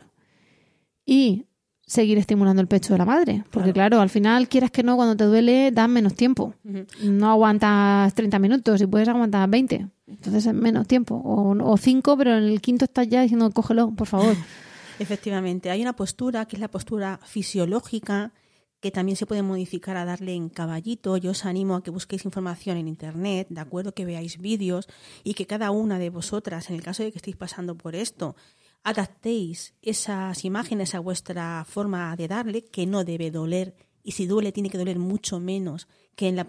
[1.05, 1.48] y
[1.89, 3.45] seguir estimulando el pecho de la madre.
[3.51, 6.55] Porque claro, al final, quieras que no, cuando te duele, das menos tiempo.
[7.03, 9.89] No aguantas 30 minutos y puedes aguantar 20.
[10.07, 11.21] Entonces es menos tiempo.
[11.25, 14.37] O 5, pero en el quinto estás ya diciendo, cógelo, por favor.
[14.99, 18.33] Efectivamente, hay una postura que es la postura fisiológica
[18.81, 21.17] que también se puede modificar a darle en caballito.
[21.17, 24.89] Yo os animo a que busquéis información en Internet, de acuerdo, que veáis vídeos
[25.25, 28.37] y que cada una de vosotras, en el caso de que estéis pasando por esto,
[28.85, 34.53] adaptéis esas imágenes a vuestra forma de darle, que no debe doler, y si duele
[34.53, 36.47] tiene que doler mucho menos que en la,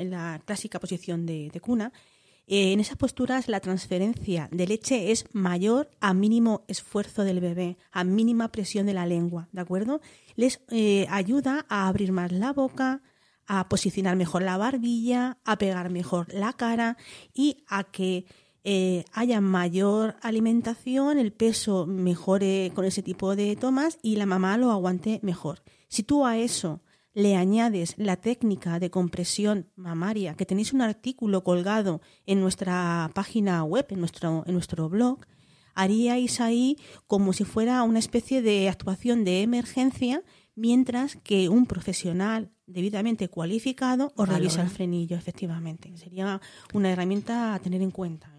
[0.00, 1.92] en la clásica posición de, cuna.
[2.46, 7.76] Eh, en esas posturas la transferencia de leche es mayor a mínimo esfuerzo del bebé,
[7.92, 10.00] a mínima presión de la lengua, ¿de acuerdo?
[10.34, 13.02] Les eh, ayuda a abrir más la boca,
[13.46, 16.96] a posicionar mejor la barbilla, a pegar mejor la cara
[17.34, 18.24] y a que
[18.70, 24.58] eh, haya mayor alimentación, el peso mejore con ese tipo de tomas y la mamá
[24.58, 25.62] lo aguante mejor.
[25.88, 26.82] Si tú a eso
[27.14, 33.64] le añades la técnica de compresión mamaria, que tenéis un artículo colgado en nuestra página
[33.64, 35.20] web, en nuestro, en nuestro blog,
[35.74, 40.22] haríais ahí como si fuera una especie de actuación de emergencia,
[40.54, 45.96] mientras que un profesional debidamente cualificado os revisa el frenillo, efectivamente.
[45.96, 46.38] Sería
[46.74, 48.37] una herramienta a tener en cuenta.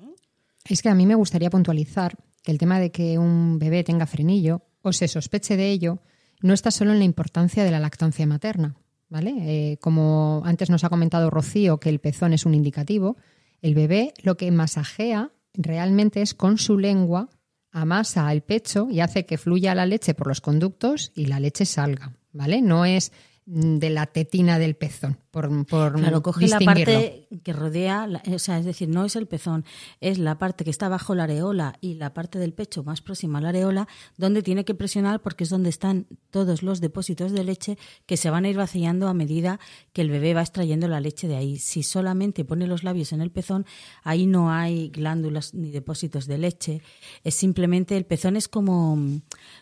[0.69, 4.05] Es que a mí me gustaría puntualizar que el tema de que un bebé tenga
[4.05, 5.99] frenillo o se sospeche de ello
[6.41, 8.77] no está solo en la importancia de la lactancia materna.
[9.09, 9.33] ¿vale?
[9.39, 13.17] Eh, como antes nos ha comentado Rocío que el pezón es un indicativo,
[13.61, 17.29] el bebé lo que masajea realmente es con su lengua
[17.71, 21.65] amasa el pecho y hace que fluya la leche por los conductos y la leche
[21.65, 22.61] salga, ¿vale?
[22.61, 23.11] No es
[23.51, 28.59] de la tetina del pezón, por, por Claro, coge la parte que rodea, o sea,
[28.59, 29.65] es decir, no es el pezón,
[30.01, 33.39] es la parte que está bajo la areola y la parte del pecho más próxima
[33.39, 33.87] a la areola,
[34.17, 38.29] donde tiene que presionar porque es donde están todos los depósitos de leche que se
[38.29, 39.59] van a ir vaciando a medida
[39.93, 41.57] que el bebé va extrayendo la leche de ahí.
[41.57, 43.65] Si solamente pone los labios en el pezón,
[44.03, 46.81] ahí no hay glándulas ni depósitos de leche,
[47.23, 48.95] es simplemente el pezón es como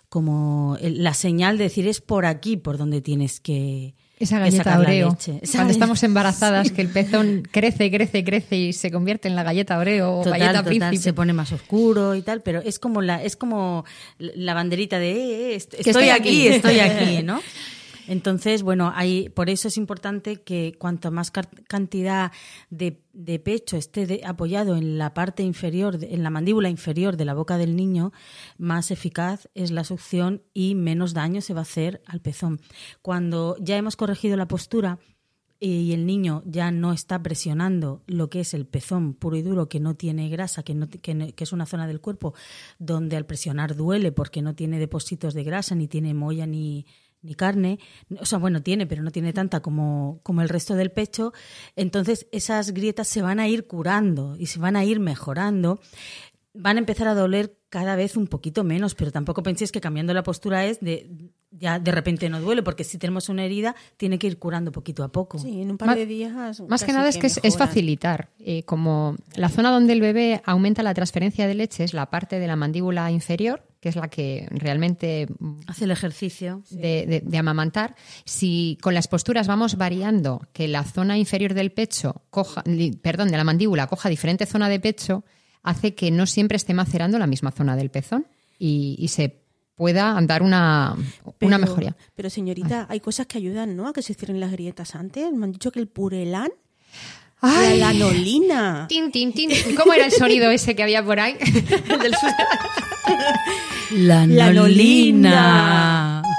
[0.09, 5.15] como la señal de decir es por aquí por donde tienes que, esa galleta Oreo.
[5.51, 9.77] Cuando estamos embarazadas, que el pezón crece, crece, crece y se convierte en la galleta
[9.77, 10.97] Oreo o galleta príncipe.
[10.97, 13.85] Se pone más oscuro y tal, pero es como la, es como
[14.17, 17.41] la banderita de eh, eh, estoy, aquí, estoy aquí, ¿no?
[18.07, 22.31] Entonces, bueno, hay, por eso es importante que cuanto más cantidad
[22.69, 23.01] de,
[23.39, 27.75] pecho esté apoyado en la parte inferior, en la mandíbula inferior de la boca del
[27.75, 28.13] niño,
[28.57, 32.61] más eficaz es la succión y menos daño se va a hacer al pezón.
[33.01, 34.99] Cuando ya hemos corregido la postura,
[35.59, 39.67] y el niño ya no está presionando lo que es el pezón puro y duro,
[39.67, 42.35] que no tiene grasa, que, no, que, es una zona del cuerpo
[42.77, 46.85] donde al presionar duele porque no tiene depósitos de grasa, ni tiene molla, ni,
[47.22, 47.80] ni carne,
[48.20, 51.34] o sea, bueno, tiene, pero no tiene tanta como, como el resto del pecho,
[51.76, 55.80] entonces esas grietas se van a ir curando y se van a ir mejorando,
[56.53, 60.13] van a empezar a doler cada vez un poquito menos, pero tampoco penséis que cambiando
[60.13, 64.20] la postura es de ya de repente no duele, porque si tenemos una herida tiene
[64.20, 65.39] que ir curando poquito a poco.
[65.39, 66.61] Sí, en un par de días.
[66.68, 68.30] Más que nada es que es, facilitar.
[68.39, 72.39] Eh, como la zona donde el bebé aumenta la transferencia de leche es la parte
[72.39, 75.28] de la mandíbula inferior, que es la que realmente
[75.67, 77.95] hace el ejercicio de, amamantar.
[78.25, 82.63] Si con las posturas vamos variando que la zona inferior del pecho coja,
[83.01, 85.23] perdón, de la mandíbula coja diferente zona de pecho,
[85.63, 89.43] hace que no siempre esté macerando la misma zona del pezón y, se
[89.75, 90.95] pueda dar una,
[91.41, 91.95] una mejoría.
[92.15, 93.88] Pero señorita, hay cosas que ayudan, ¿no?
[93.88, 95.32] A que se cierren las grietas antes.
[95.32, 96.49] Me han dicho que el purelán
[97.41, 97.79] ¡Ay!
[97.79, 98.85] La lanolina.
[98.89, 99.51] Tin, tin, tin.
[99.75, 101.38] ¿Cómo era el sonido ese que había por ahí?
[103.91, 106.23] la lanolina.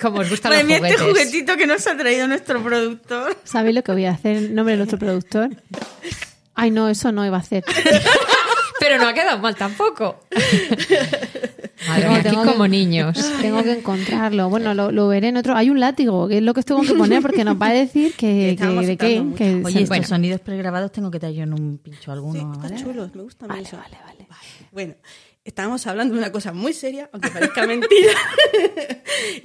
[0.00, 1.00] Como os gustan los este juguetes.
[1.00, 3.36] este juguetito que nos ha traído nuestro productor.
[3.44, 5.50] ¿Sabéis lo que voy a hacer en nombre de nuestro productor?
[6.54, 7.64] Ay, no, eso no iba a hacer.
[8.80, 10.20] Pero no ha quedado mal tampoco.
[11.88, 13.18] Madre como niños.
[13.40, 14.48] Tengo que encontrarlo.
[14.48, 15.54] Bueno, lo, veré en otro.
[15.54, 18.14] Hay un látigo, que es lo que tengo que poner porque nos va a decir
[18.14, 19.24] que, de qué.
[19.36, 22.52] Que Oye, estos sonidos pregrabados tengo que traer yo en un pincho alguno.
[22.68, 24.28] Sí, chulos, me gustan vale, Vale, vale,
[24.72, 24.94] Bueno,
[25.44, 28.12] estábamos hablando de una cosa muy seria, aunque parezca mentira.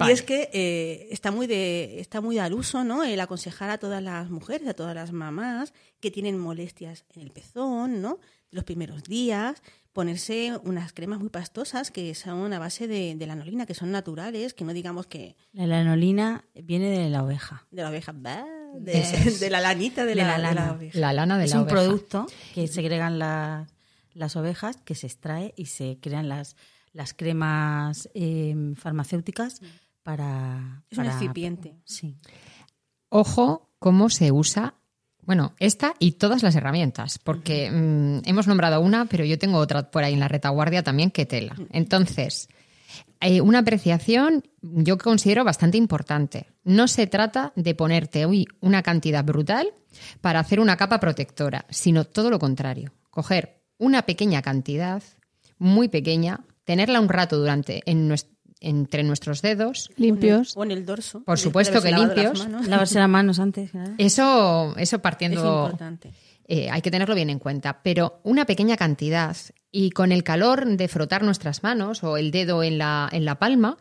[0.00, 3.04] y es que eh, está muy de está muy al uso, ¿no?
[3.04, 7.30] El aconsejar a todas las mujeres, a todas las mamás que tienen molestias en el
[7.30, 8.18] pezón, ¿no?
[8.50, 13.66] Los primeros días, ponerse unas cremas muy pastosas que son a base de, de lanolina,
[13.66, 15.36] que son naturales, que no digamos que...
[15.52, 17.66] La lanolina viene de la oveja.
[17.70, 18.12] De la oveja.
[18.12, 20.72] de, de la lanita de, De la, la de la lana.
[20.72, 20.98] oveja.
[20.98, 21.76] La lana de es la un oveja.
[21.76, 23.66] producto que segregan la-
[24.14, 26.56] las ovejas, que se extrae y se crean las,
[26.92, 29.60] las cremas eh, farmacéuticas
[30.02, 30.82] para...
[30.90, 31.76] Es un excipiente.
[31.84, 32.16] Sí.
[33.08, 34.74] Ojo cómo se usa,
[35.30, 39.88] bueno, esta y todas las herramientas, porque mm, hemos nombrado una, pero yo tengo otra
[39.88, 41.54] por ahí en la retaguardia también que tela.
[41.70, 42.48] Entonces,
[43.20, 46.48] eh, una apreciación yo considero bastante importante.
[46.64, 49.68] No se trata de ponerte uy, una cantidad brutal
[50.20, 52.90] para hacer una capa protectora, sino todo lo contrario.
[53.10, 55.00] Coger una pequeña cantidad,
[55.58, 58.26] muy pequeña, tenerla un rato durante en nues-
[58.60, 60.56] entre nuestros dedos, Limpios.
[60.56, 61.22] O en el dorso.
[61.24, 62.38] Por supuesto que las limpios.
[62.40, 62.66] manos.
[62.68, 63.70] Lavarse las manos antes.
[63.98, 66.12] eso, eso Es partiendo importante.
[66.46, 69.36] eh, hay que tenerlo bien en cuenta, pero una pequeña cantidad
[69.72, 73.38] y con el calor de frotar nuestras manos o el dedo en la, en la
[73.38, 73.78] palma,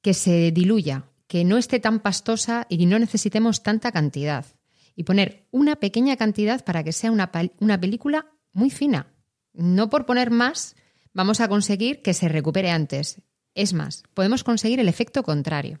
[0.00, 4.46] que se diluya, que no esté tan pastosa y no necesitemos tanta cantidad.
[4.94, 7.30] Y poner una pequeña cantidad para que sea una,
[7.60, 9.06] una película muy fina.
[9.52, 10.76] No por poner más
[11.14, 13.20] vamos a conseguir que se recupere antes.
[13.54, 15.80] Es más, podemos conseguir el efecto contrario.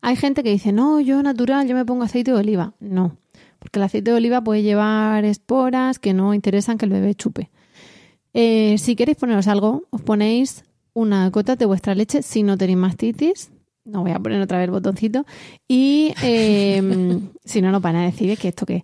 [0.00, 2.74] Hay gente que dice, no, yo natural, yo me pongo aceite de oliva.
[2.80, 3.16] No,
[3.58, 7.50] porque el aceite de oliva puede llevar esporas que no interesan que el bebé chupe.
[8.32, 12.78] Eh, si queréis poneros algo, os ponéis una gota de vuestra leche si no tenéis
[12.78, 13.50] mastitis.
[13.84, 15.24] No voy a poner otra vez el botoncito.
[15.68, 18.82] Y eh, si no, no van a decir que esto qué.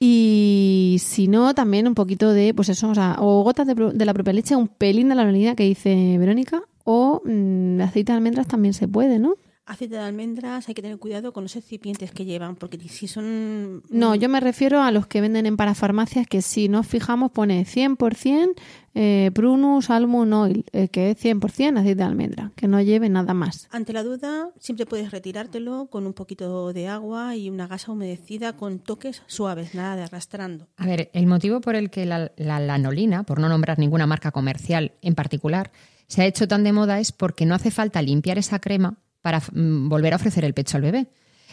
[0.00, 4.14] Y si no, también un poquito de, pues eso, o, sea, o gotas de, la
[4.14, 8.46] propia leche, un pelín de la lanolina que dice Verónica, o mm, aceite de almendras
[8.46, 9.34] también se puede, ¿no?
[9.66, 13.82] Aceite de almendras, hay que tener cuidado con los excipientes que llevan, porque si son...
[13.90, 17.66] No, yo me refiero a los que venden en parafarmacias que si nos fijamos pone
[17.66, 18.54] 100%
[18.94, 23.34] eh, Prunus Almond Oil, eh, que es 100% aceite de almendra, que no lleve nada
[23.34, 23.68] más.
[23.70, 28.54] Ante la duda, siempre puedes retirártelo con un poquito de agua y una gasa humedecida
[28.54, 30.68] con toques suaves, nada de arrastrando.
[30.78, 34.30] A ver, el motivo por el que la, la lanolina, por no nombrar ninguna marca
[34.30, 35.70] comercial en particular,
[36.08, 39.40] se ha hecho tan de moda es porque no hace falta limpiar esa crema para
[39.40, 41.08] mm, volver a ofrecer el pecho al bebé.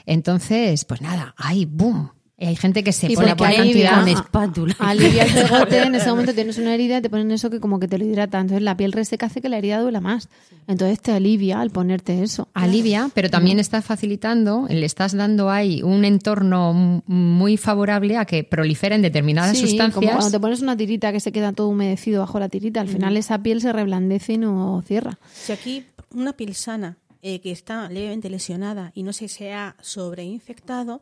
[0.05, 2.11] Entonces, pues nada, ¡ay, boom!
[2.37, 3.99] Y hay gente que se pone ahí cantidad.
[4.01, 4.75] Con espátula.
[4.79, 7.79] Alivia el pegote, en ese momento tienes una herida y te ponen eso que como
[7.79, 8.41] que te lo hidrata.
[8.41, 10.27] Entonces la piel reseca hace que la herida duela más.
[10.67, 12.49] Entonces te alivia al ponerte eso.
[12.53, 16.73] Alivia, pero también estás facilitando, le estás dando ahí un entorno
[17.07, 20.11] muy favorable a que proliferen determinadas Sí, como sustancias.
[20.15, 23.15] cuando te pones una tirita que se queda todo humedecido bajo la tirita, al final
[23.15, 25.19] esa piel se reblandece y no cierra.
[25.33, 29.77] Si aquí una piel sana eh, que está levemente lesionada y no se, se ha
[29.81, 30.99] sobreinfectado,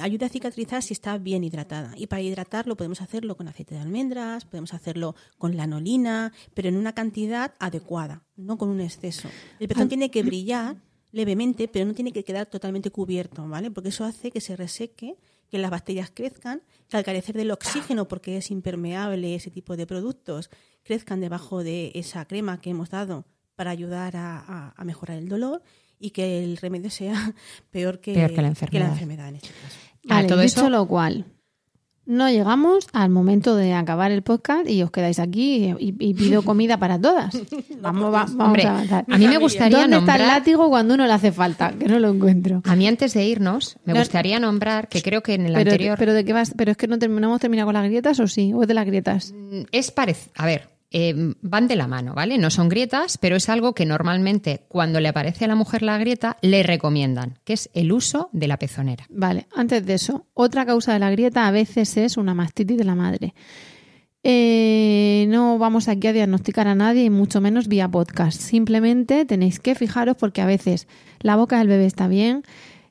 [0.00, 1.92] ayuda a cicatrizar si está bien hidratada.
[1.96, 6.76] Y para hidratarlo podemos hacerlo con aceite de almendras, podemos hacerlo con lanolina, pero en
[6.76, 9.28] una cantidad adecuada, no con un exceso.
[9.60, 10.76] El pezón tiene que brillar
[11.12, 13.70] levemente, pero no tiene que quedar totalmente cubierto, ¿vale?
[13.70, 15.16] Porque eso hace que se reseque,
[15.50, 19.86] que las bacterias crezcan, que al carecer del oxígeno, porque es impermeable ese tipo de
[19.86, 20.50] productos,
[20.82, 23.24] crezcan debajo de esa crema que hemos dado
[23.56, 25.62] para ayudar a, a- a mejorar el dolor
[26.00, 27.34] y que el remedio sea
[27.70, 28.88] peor que, Peor que la enfermedad.
[28.92, 29.76] enfermedad en este caso.
[30.10, 31.26] A Vale, todo dicho eso- lo cual,
[32.06, 36.40] no llegamos al momento de acabar el podcast y os quedáis aquí y, y pido
[36.42, 37.34] comida para todas.
[37.82, 39.04] Vamos, va- vamos Hombre, a avanzar.
[39.06, 41.72] a mí me gustaría ¿Dónde está el nombrar- látigo cuando uno le hace falta?
[41.78, 42.62] Que no lo encuentro.
[42.64, 45.70] A mí antes de irnos, me No- gustaría nombrar que creo que en el Pero,
[45.70, 47.84] anterior pero de qué vas, pero es que no, term- no hemos terminado con las
[47.84, 49.34] grietas o sí, o es de las grietas.
[49.36, 50.32] Mm, es parecido.
[50.36, 52.38] A ver, eh, van de la mano, ¿vale?
[52.38, 55.98] No son grietas, pero es algo que normalmente cuando le aparece a la mujer la
[55.98, 59.04] grieta le recomiendan, que es el uso de la pezonera.
[59.10, 62.84] Vale, antes de eso, otra causa de la grieta a veces es una mastitis de
[62.84, 63.34] la madre.
[64.24, 68.40] Eh, no vamos aquí a diagnosticar a nadie y mucho menos vía podcast.
[68.40, 70.88] Simplemente tenéis que fijaros porque a veces
[71.20, 72.42] la boca del bebé está bien,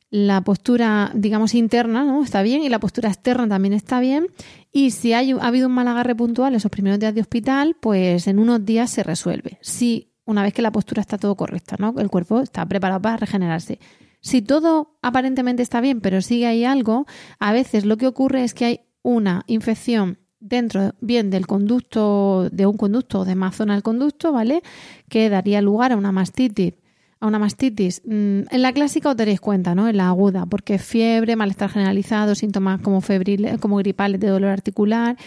[0.09, 2.23] la postura, digamos, interna ¿no?
[2.23, 4.27] está bien y la postura externa también está bien.
[4.71, 8.27] Y si hay, ha habido un mal agarre puntual esos primeros días de hospital, pues
[8.27, 9.57] en unos días se resuelve.
[9.61, 11.93] Si una vez que la postura está todo correcta, ¿no?
[11.97, 13.79] el cuerpo está preparado para regenerarse.
[14.21, 17.05] Si todo aparentemente está bien, pero sigue ahí algo,
[17.39, 22.65] a veces lo que ocurre es que hay una infección dentro bien del conducto, de
[22.65, 24.61] un conducto o de más zona del conducto, ¿vale?
[25.09, 26.73] Que daría lugar a una mastitis.
[27.19, 28.01] A una mastitis.
[28.05, 29.87] Mm, En la clásica os daréis cuenta, ¿no?
[29.87, 35.17] En la aguda, porque fiebre, malestar generalizado, síntomas como febriles, como gripales de dolor articular.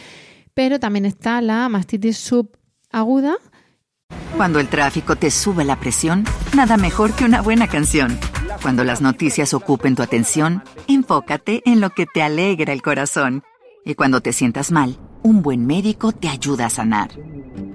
[0.55, 3.35] Pero también está la mastitis subaguda,
[4.37, 6.25] Cuando el tráfico te sube la presión,
[6.57, 8.19] nada mejor que una buena canción.
[8.63, 13.43] Cuando las noticias ocupen tu atención, enfócate en lo que te alegra el corazón.
[13.85, 17.11] Y cuando te sientas mal, un buen médico te ayuda a sanar.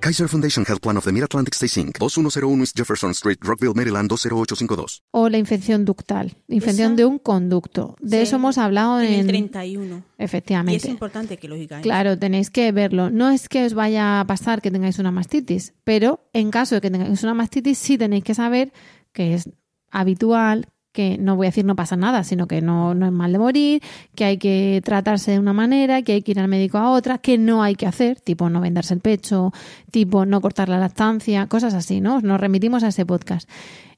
[0.00, 1.98] Kaiser Foundation Health Plan of the Mid-Atlantic Stay Inc.
[1.98, 5.02] 2101 East Jefferson Street, Rockville, Maryland 20852.
[5.10, 7.96] O la infección ductal, infección de un conducto.
[8.00, 9.96] De Sí, eso hemos hablado en, en el 31.
[10.18, 10.76] Y Efectivamente.
[10.76, 11.82] es importante que lo digáis.
[11.82, 13.10] Claro, tenéis que verlo.
[13.10, 16.80] No es que os vaya a pasar que tengáis una mastitis, pero en caso de
[16.80, 18.72] que tengáis una mastitis, sí tenéis que saber
[19.12, 19.50] que es
[19.90, 23.32] habitual, que no voy a decir no pasa nada, sino que no, no es mal
[23.32, 23.82] de morir,
[24.14, 27.18] que hay que tratarse de una manera, que hay que ir al médico a otra,
[27.18, 29.52] que no hay que hacer, tipo no vendarse el pecho,
[29.90, 32.20] tipo no cortar la lactancia, cosas así, ¿no?
[32.20, 33.48] Nos remitimos a ese podcast.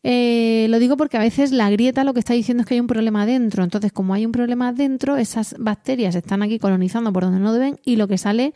[0.02, 2.80] Eh, lo digo porque a veces la grieta lo que está diciendo es que hay
[2.80, 3.64] un problema dentro.
[3.64, 7.78] Entonces, como hay un problema dentro, esas bacterias están aquí colonizando por donde no deben
[7.84, 8.54] y lo que sale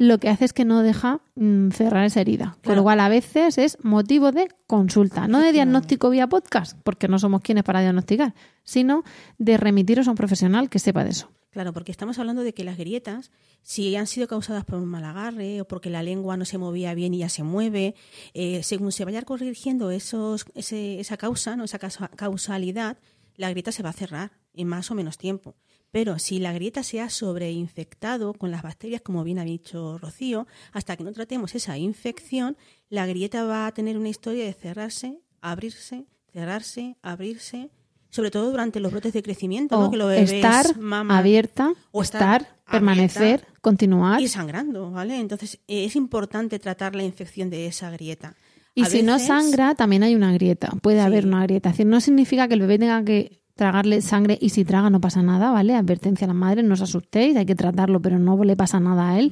[0.00, 2.56] lo que hace es que no deja mm, cerrar esa herida.
[2.64, 7.06] Con lo cual, a veces es motivo de consulta, no de diagnóstico vía podcast, porque
[7.06, 8.34] no somos quienes para diagnosticar,
[8.64, 9.04] sino
[9.36, 11.28] de remitiros a un profesional que sepa de eso.
[11.50, 13.30] Claro, porque estamos hablando de que las grietas,
[13.60, 16.94] si han sido causadas por un mal agarre o porque la lengua no se movía
[16.94, 17.94] bien y ya se mueve,
[18.32, 21.64] eh, según se vaya corrigiendo esos, ese- esa causa, ¿no?
[21.64, 22.96] esa causa- causalidad,
[23.36, 25.56] la grieta se va a cerrar en más o menos tiempo.
[25.92, 30.46] Pero si la grieta se ha sobreinfectado con las bacterias, como bien ha dicho Rocío,
[30.72, 32.56] hasta que no tratemos esa infección,
[32.88, 37.70] la grieta va a tener una historia de cerrarse, abrirse, cerrarse, abrirse,
[38.08, 39.90] sobre todo durante los brotes de crecimiento, ¿no?
[39.90, 40.66] Que los bebés estar
[41.10, 44.20] abierta, o estar, estar permanecer, abierta continuar.
[44.20, 45.18] y sangrando, ¿vale?
[45.18, 48.36] Entonces es importante tratar la infección de esa grieta.
[48.74, 50.70] Y A si no sangra, también hay una grieta.
[50.80, 51.04] Puede Sí.
[51.04, 51.70] haber una grieta.
[51.70, 55.02] Es decir, no significa que el bebé tenga que tragarle sangre y si traga no
[55.02, 55.74] pasa nada, ¿vale?
[55.74, 59.10] Advertencia a las madres, no os asustéis, hay que tratarlo, pero no le pasa nada
[59.10, 59.30] a él.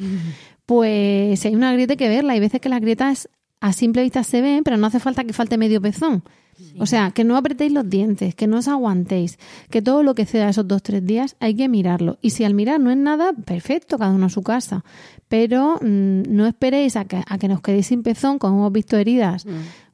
[0.66, 2.34] Pues si hay una grieta hay que verla.
[2.34, 5.32] Hay veces que las grietas a simple vista se ven, pero no hace falta que
[5.32, 6.22] falte medio pezón.
[6.78, 9.38] O sea, que no apretéis los dientes, que no os aguantéis,
[9.70, 12.18] que todo lo que ceda esos dos tres días hay que mirarlo.
[12.20, 14.84] Y si al mirar no es nada, perfecto, cada uno a su casa.
[15.28, 18.98] Pero mm, no esperéis a que, a que nos quedéis sin pezón, como hemos visto
[18.98, 19.46] heridas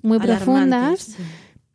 [0.03, 1.22] muy Alarmantes, profundas, sí.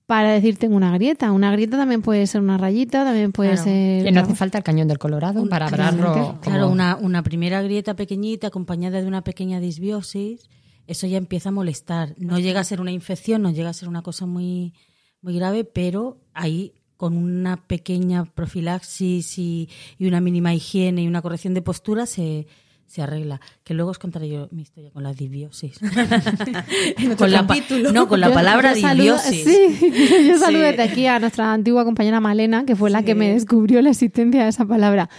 [0.09, 1.31] Para decir tengo una grieta.
[1.31, 3.63] Una grieta también puede ser una rayita, también puede Claro.
[3.65, 4.03] ser...
[4.05, 6.39] Que no hace falta el cañón del Colorado para hablarlo.
[6.41, 10.49] Claro, como- una, una primera grieta pequeñita acompañada de una pequeña disbiosis,
[10.87, 12.15] eso ya empieza a molestar.
[12.17, 14.73] No llega a ser una infección, no llega a ser una cosa muy,
[15.21, 21.21] muy grave, pero ahí con una pequeña profilaxis y, y una mínima higiene y una
[21.21, 22.47] corrección de postura se,
[22.89, 23.39] se arregla.
[23.63, 25.79] Que luego os contaré yo mi historia con la disbiosis.
[27.17, 27.47] con la
[27.93, 29.43] no, con la Yo- palabra yo saludo- disbiosis.
[29.45, 30.67] Sí, yo saludo Sí.
[30.71, 34.43] desde aquí a nuestra antigua compañera Malena, que fue la que me descubrió la existencia
[34.43, 35.09] de esa palabra.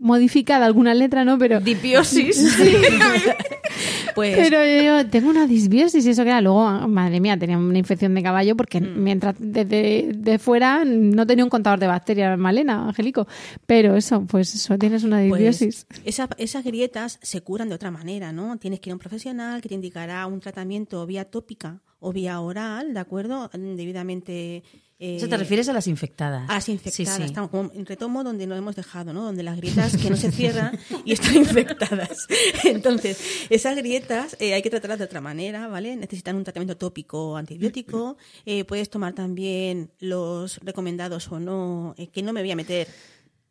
[0.00, 1.38] Modificada alguna letra, ¿no?
[1.38, 2.56] Pero, Disbiosis.
[4.14, 6.40] pues pero yo tengo una disbiosis y eso que era.
[6.40, 9.02] Luego, madre mía, tenía una infección de caballo porque Mm.
[9.02, 13.26] mientras desde de fuera no tenía un contador de bacterias, Malena, Angélico.
[13.66, 15.86] Pero eso, pues eso, tienes una Pues, disbiosis.
[16.04, 18.56] esa- esas grietas se curan de otra manera, ¿no?
[18.58, 22.40] Tienes que ir a un profesional que te indicará un tratamiento vía tópica o vía
[22.40, 23.50] oral, ¿de acuerdo?
[23.52, 24.62] Debidamente.
[25.00, 26.48] Eh, eso te refieres a las infectadas.
[26.50, 27.16] a las Sí, infectadas.
[27.16, 27.22] sí.
[27.22, 29.22] Estamos como en retomo donde nos hemos dejado, ¿no?
[29.22, 32.26] Donde las grietas que no se cierran y están infectadas.
[32.64, 35.94] Entonces, esas grietas eh, hay que tratarlas de otra manera, ¿vale?
[35.96, 38.16] Necesitan un tratamiento tópico antibiótico.
[38.44, 42.88] Eh, puedes tomar también los recomendados o no, eh, que no me voy a meter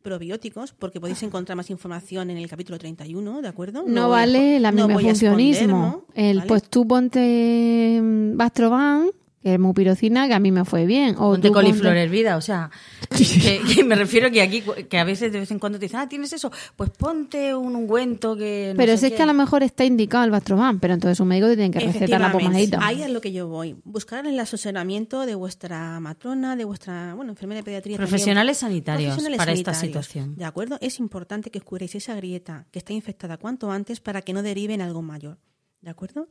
[0.02, 3.84] probióticos, porque podéis encontrar más información en el capítulo 31, ¿de acuerdo?
[3.86, 6.06] No, a vale el no funcionismo.
[6.14, 6.48] El, ¿vale?
[6.48, 9.10] Pues tú ponte mm, Bastroban,
[9.48, 11.16] que es mupirocina, que a mí me fue bien.
[11.16, 12.70] O Ponte tú coliflor ponte- hervida, o sea,
[13.10, 16.00] que, que me refiero que aquí, que a veces de vez en cuando te dicen,
[16.02, 16.52] ah, ¿tienes eso?
[16.76, 19.18] Pues ponte un ungüento que no Pero sé si es qué".
[19.18, 21.80] que a lo mejor está indicado el Bastroban, pero entonces un médico te tiene que
[21.80, 22.80] recetar la pomadita.
[22.86, 23.76] Ahí es lo que yo voy.
[23.86, 27.98] Buscar el asesoramiento de vuestra matrona, de vuestra bueno, enfermera de pediatría.
[27.98, 28.10] también.
[28.10, 30.36] Profesionales sanitarios Profesionales para esta situación.
[30.36, 30.78] ¿De acuerdo?
[30.82, 34.74] Es importante que curéis esa grieta que está infectada cuanto antes para que no derive
[34.74, 35.38] en algo mayor.
[35.82, 36.28] ¿De acuerdo?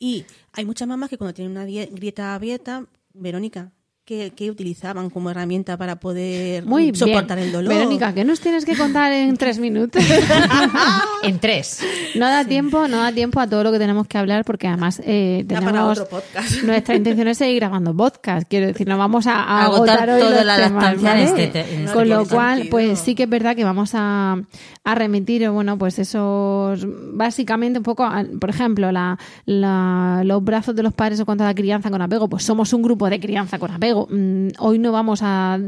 [0.00, 3.70] Y hay muchas mamás que cuando tienen una grieta abierta, Verónica,
[4.10, 7.46] ¿qué, qué utilizaban como herramienta para poder Muy soportar bien.
[7.46, 7.72] el dolor?
[7.72, 10.02] Verónica, ¿qué nos tienes que contar en tres minutos?
[11.22, 11.80] En tres.
[12.14, 15.02] No da tiempo, no da tiempo a todo lo que tenemos que hablar porque además
[15.04, 16.62] eh, tenemos para otro podcast.
[16.64, 18.48] nuestra intención es seguir grabando podcast.
[18.48, 21.26] Quiero decir, no vamos a, a Agotar agotar hoy toda los la temas, lactancia en
[21.30, 21.44] ¿vale?
[21.44, 22.70] este en este Con lo cual, Sentido.
[22.70, 24.38] pues sí que es verdad que vamos a,
[24.82, 28.08] a remitir, bueno, pues esos, básicamente un poco,
[28.40, 32.00] por ejemplo, la, la- los brazos de los padres en cuanto a la crianza con
[32.00, 33.99] apego, pues somos un grupo de crianza con apego.
[34.10, 35.58] Mm, hoy no vamos a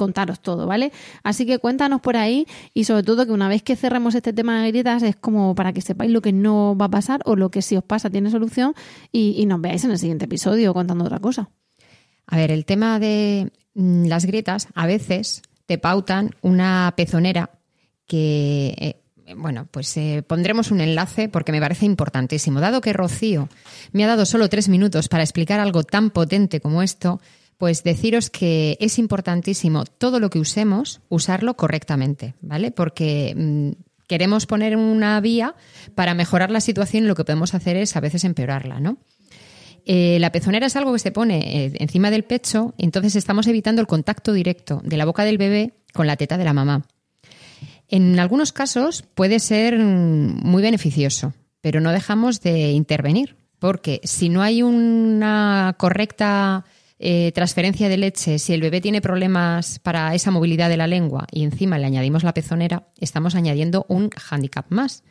[0.00, 0.92] contaros todo, ¿vale?
[1.22, 4.62] Así que cuéntanos por ahí y sobre todo que una vez que cerremos este tema
[4.62, 7.50] de grietas es como para que sepáis lo que no va a pasar o lo
[7.50, 8.74] que si os pasa tiene solución
[9.12, 11.50] y, nos veáis en el siguiente episodio contando otra cosa.
[12.26, 17.50] A ver, el tema de mm, las grietas a veces te pautan una pezonera
[18.06, 22.60] que, eh, bueno, pues eh, pondremos un enlace porque me parece importantísimo.
[22.60, 23.50] Dado que Rocío
[23.92, 27.20] me ha dado solo tres minutos para explicar algo tan potente como esto,
[27.60, 32.70] pues deciros que es importantísimo todo lo que usemos, usarlo correctamente, ¿vale?
[32.70, 35.54] Porque mm, queremos poner una vía
[35.94, 38.96] para mejorar la situación y lo que podemos hacer es a veces empeorarla, ¿no?
[39.84, 43.82] Eh, la pezonera es algo que se pone eh, encima del pecho, entonces estamos evitando
[43.82, 46.86] el contacto directo de la boca del bebé con la teta de la mamá.
[47.88, 54.30] En algunos casos puede ser mm, muy beneficioso, pero no dejamos de intervenir, porque si
[54.30, 56.64] no hay una correcta
[57.02, 61.26] eh, transferencia de leche, si el bebé tiene problemas para esa movilidad de la lengua
[61.32, 65.02] y encima le añadimos la pezonera, estamos añadiendo un hándicap más.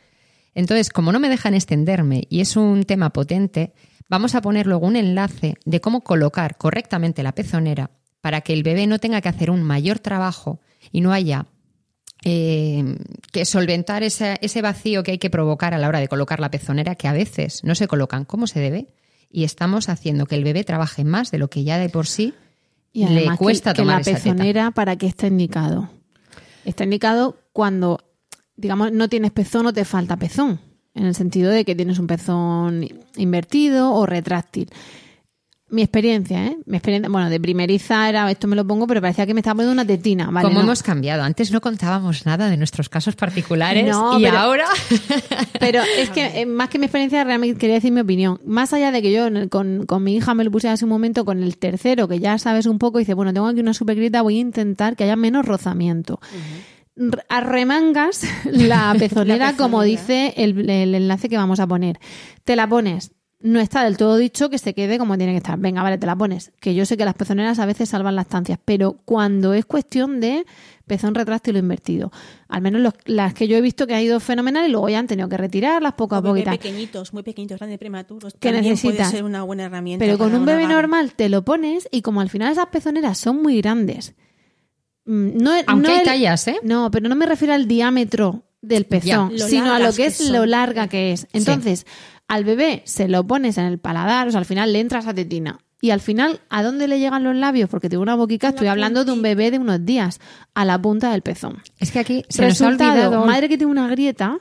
[0.54, 3.72] Entonces, como no me dejan extenderme y es un tema potente,
[4.08, 8.62] vamos a poner luego un enlace de cómo colocar correctamente la pezonera para que el
[8.62, 10.60] bebé no tenga que hacer un mayor trabajo
[10.92, 11.46] y no haya
[12.24, 12.84] eh,
[13.32, 16.52] que solventar ese, ese vacío que hay que provocar a la hora de colocar la
[16.52, 18.94] pezonera, que a veces no se colocan como se debe
[19.30, 22.34] y estamos haciendo que el bebé trabaje más de lo que ya de por sí
[22.92, 25.88] y le cuesta que, tomar que la pezonera para qué está indicado.
[26.64, 28.00] Está indicado cuando,
[28.56, 30.60] digamos, no tienes pezón o te falta pezón,
[30.94, 34.68] en el sentido de que tienes un pezón invertido o retráctil
[35.70, 36.58] mi experiencia, ¿eh?
[36.66, 39.56] Mi experiencia, bueno, de primeriza era, esto me lo pongo, pero parecía que me estaba
[39.56, 40.48] poniendo una tetina, ¿vale?
[40.48, 41.22] ¿Cómo hemos cambiado?
[41.22, 44.66] Antes no contábamos nada de nuestros casos particulares y ahora...
[45.60, 48.40] pero es que, eh, más que mi experiencia, realmente quería decir mi opinión.
[48.44, 51.24] Más allá de que yo con, con mi hija me lo puse hace un momento,
[51.24, 54.22] con el tercero, que ya sabes un poco, y dice, bueno, tengo aquí una supergrita,
[54.22, 56.20] voy a intentar que haya menos rozamiento.
[57.28, 61.98] Arremangas la pezonera, como dice el, el enlace que vamos a poner.
[62.44, 63.12] Te la pones,
[63.42, 65.58] no está del todo dicho que se quede como tiene que estar.
[65.58, 66.52] Venga, vale, te la pones.
[66.60, 70.20] Que yo sé que las pezoneras a veces salvan las estancias, pero cuando es cuestión
[70.20, 70.44] de
[70.86, 72.12] pezón retráctil o invertido,
[72.48, 75.06] al menos las que yo he visto que ha ido fenomenal y luego ya han
[75.06, 79.24] tenido que retirarlas poco a poco y pequeñitos, muy pequeñitos, grandes, prematuros, que necesitan ser
[79.24, 80.04] una buena herramienta.
[80.04, 83.40] Pero con un bebé normal te lo pones y como al final esas pezoneras son
[83.40, 84.14] muy grandes.
[85.06, 86.58] Mm, no, Aunque hay tallas, ¿eh?
[86.62, 90.44] No, pero no me refiero al diámetro del pezón, sino a lo que, es lo
[90.44, 91.26] larga que es.
[91.32, 91.86] Entonces,
[92.30, 95.12] al bebé se lo pones en el paladar, o sea, al final le entras a
[95.12, 95.58] tetina.
[95.80, 97.68] Y al final, ¿a dónde le llegan los labios?
[97.68, 100.20] Porque tengo una boquica, estoy hablando de un bebé de unos días,
[100.54, 101.60] a la punta del pezón.
[101.80, 103.26] Es que aquí se nos ha olvidado...
[103.26, 104.38] madre que tiene una grieta,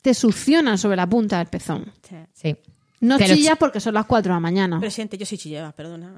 [0.00, 1.92] te succiona sobre la punta del pezón.
[2.32, 2.56] Sí.
[3.00, 4.80] No chillas porque son las 4 de la mañana.
[4.80, 6.14] Presidente, yo sí chillaba, perdona.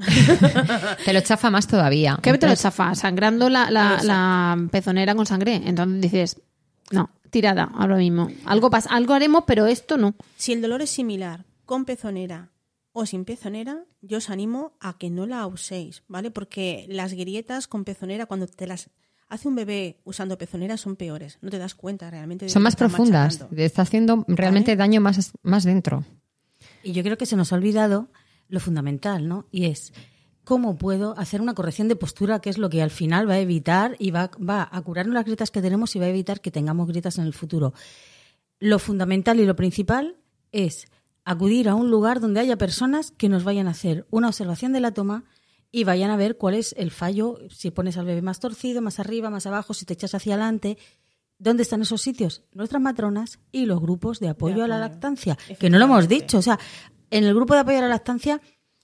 [1.04, 2.16] te lo chafa más todavía.
[2.22, 2.94] ¿Qué te lo chafa?
[2.94, 5.62] Sangrando la, la pezonera con sangre.
[5.64, 6.36] Entonces dices,
[6.92, 8.28] no, tirada ahora mismo.
[8.44, 10.14] Algo, pasa, algo haremos, pero esto no.
[10.36, 12.50] Si el dolor es similar con pezonera
[12.92, 16.30] o sin pezonera, yo os animo a que no la uséis, ¿vale?
[16.30, 18.90] Porque las grietas con pezonera, cuando te las
[19.28, 21.38] hace un bebé usando pezonera, son peores.
[21.42, 22.48] No te das cuenta realmente.
[22.48, 23.44] son más profundas.
[23.56, 26.04] Está haciendo realmente daño más, más dentro.
[26.82, 28.08] Y yo creo que se nos ha olvidado
[28.48, 29.46] lo fundamental, ¿no?
[29.50, 29.92] Y es
[30.48, 33.38] cómo puedo hacer una corrección de postura, que es lo que al final va a
[33.38, 36.50] evitar y va, va a curarnos las grietas que tenemos y va a evitar que
[36.50, 37.74] tengamos grietas en el futuro.
[38.58, 40.16] Lo fundamental y lo principal
[40.50, 40.88] es
[41.26, 44.80] acudir a un lugar donde haya personas que nos vayan a hacer una observación de
[44.80, 45.24] la toma
[45.70, 48.98] y vayan a ver cuál es el fallo, si pones al bebé más torcido, más
[48.98, 50.78] arriba, más abajo, si te echas hacia adelante.
[51.38, 52.42] ¿Dónde están esos sitios?
[52.54, 56.38] Nuestras matronas y los grupos de apoyo, a la lactancia, que no lo hemos dicho.
[56.38, 56.58] O sea,
[57.10, 58.40] en el grupo de apoyo a la lactancia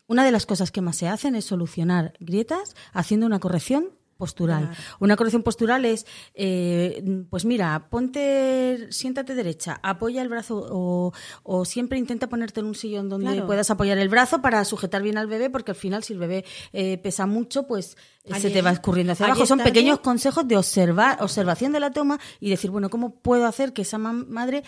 [0.07, 4.71] una de las cosas que más se hacen es solucionar grietas haciendo una corrección postural.
[5.01, 11.99] Una corrección postural es, eh, pues mira, ponte, siéntate derecha, apoya el brazo o, siempre
[11.99, 15.51] intenta ponerte en un sillón donde puedas apoyar el brazo para sujetar bien al bebé,
[15.51, 19.13] porque al final si el bebé eh, pesa mucho, pues eh, se te va escurriendo
[19.13, 19.47] hacia abajo.
[19.47, 23.73] Son pequeños consejos de observar, observación de la toma y decir, bueno, ¿cómo puedo hacer
[23.73, 24.63] que esa madre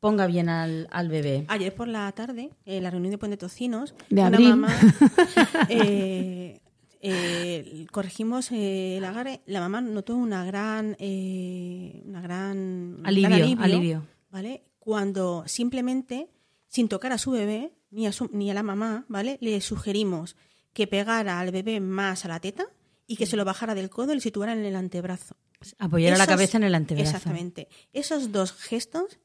[0.00, 1.44] ponga bien al, al bebé.
[1.48, 4.74] Ayer por la tarde, en la reunión de Puente Tocinos, de una mamá
[5.68, 6.60] eh,
[7.00, 9.40] eh, corregimos eh, el agarre.
[9.46, 14.64] La mamá notó una gran, una gran alivio, alivio, ¿vale?
[14.78, 16.30] Cuando simplemente,
[16.68, 19.38] sin tocar a su bebé ni a, ni a la mamá, ¿vale?
[19.40, 20.36] Le sugerimos
[20.72, 22.66] que pegara al bebé más a la teta
[23.06, 25.36] y que se lo bajara del codo y lo situara en el antebrazo.
[25.78, 27.16] Apoyara la cabeza en el antebrazo.
[27.16, 27.68] Exactamente.
[27.92, 29.18] Esos dos gestos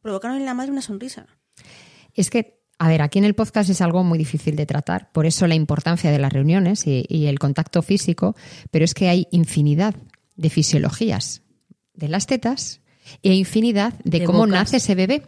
[0.00, 1.26] provocaron en la madre una sonrisa.
[2.14, 5.26] Es que, a ver, aquí en el podcast es algo muy difícil de tratar, por
[5.26, 8.36] eso la importancia de las reuniones y, el contacto físico,
[8.70, 9.94] pero es que hay infinidad
[10.36, 11.42] de fisiologías
[11.94, 12.80] de las tetas
[13.22, 15.22] e infinidad de, cómo nace ese bebé.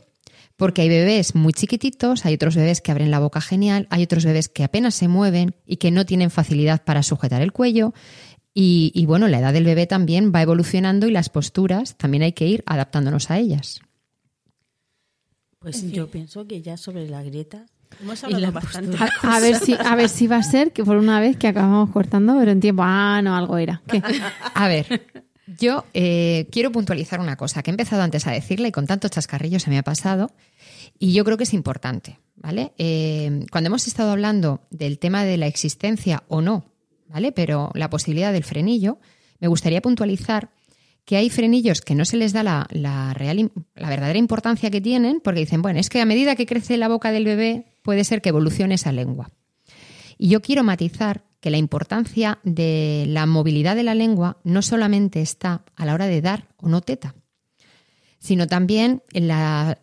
[0.57, 4.27] Porque hay bebés muy chiquititos, hay otros bebés que abren la boca genial, hay otros
[4.27, 7.95] bebés que apenas se mueven y que no tienen facilidad para sujetar el cuello.
[8.53, 12.33] Y, y bueno, la edad del bebé también va evolucionando y las posturas también hay
[12.33, 13.81] que ir adaptándonos a ellas.
[15.61, 17.67] Pues yo pienso que ya sobre la grieta
[18.01, 18.97] Hemos y hablado la bastante.
[18.97, 21.49] A, a ver si, a ver si va a ser que por una vez que
[21.49, 22.83] acabamos cortando, pero en tiempo.
[22.83, 23.83] Ah, no, algo era.
[23.87, 24.03] ¿Qué?
[24.55, 25.07] A ver,
[25.47, 29.11] yo eh, quiero puntualizar una cosa que he empezado antes a decirle y con tantos
[29.11, 30.31] chascarrillos se me ha pasado
[30.99, 32.73] y yo creo que es importante, ¿vale?
[32.79, 36.65] Eh, cuando hemos estado hablando del tema de la existencia o no,
[37.09, 37.33] ¿vale?
[37.33, 38.99] Pero la posibilidad del frenillo,
[39.41, 40.51] me gustaría puntualizar
[41.11, 44.81] que hay frenillos que no se les da la, la real, la verdadera importancia que
[44.81, 48.05] tienen porque dicen, bueno, es que a medida que crece la boca del bebé puede
[48.05, 49.29] ser que evolucione esa lengua.
[50.19, 55.21] Y yo quiero matizar que la importancia de la movilidad de la lengua no solamente
[55.21, 57.17] está a la hora de dar o no teta,
[58.21, 59.81] sino también en la-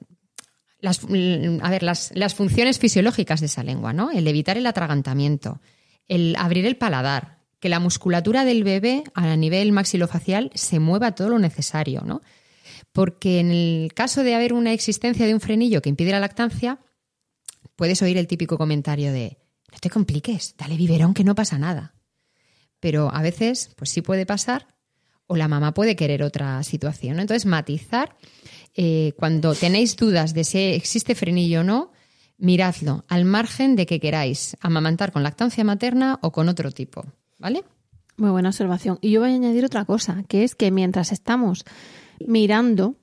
[0.80, 4.12] las, a ver, las, las funciones fisiológicas de esa lengua, ¿no?
[4.12, 5.60] El evitar el atragantamiento,
[6.08, 11.30] el abrir el paladar, que la musculatura del bebé a nivel maxilofacial se mueva todo
[11.30, 12.22] lo necesario, ¿no?
[12.92, 16.80] Porque en el caso de haber una existencia de un frenillo que impide la lactancia,
[17.76, 19.38] puedes oír el típico comentario de
[19.72, 21.94] no te compliques, dale biberón que no pasa nada.
[22.80, 24.76] Pero a veces, pues sí puede pasar,
[25.26, 27.20] o la mamá puede querer otra situación.
[27.20, 28.16] Entonces, matizar,
[28.76, 31.92] eh, cuando tenéis dudas de si existe frenillo o no,
[32.38, 37.06] miradlo, al margen de que queráis amamantar con lactancia materna o con otro tipo.
[37.38, 37.64] ¿Vale?
[38.18, 38.98] Muy buena observación.
[39.02, 41.66] Y yo voy a añadir otra cosa, que es que mientras estamos
[42.26, 42.96] mirando,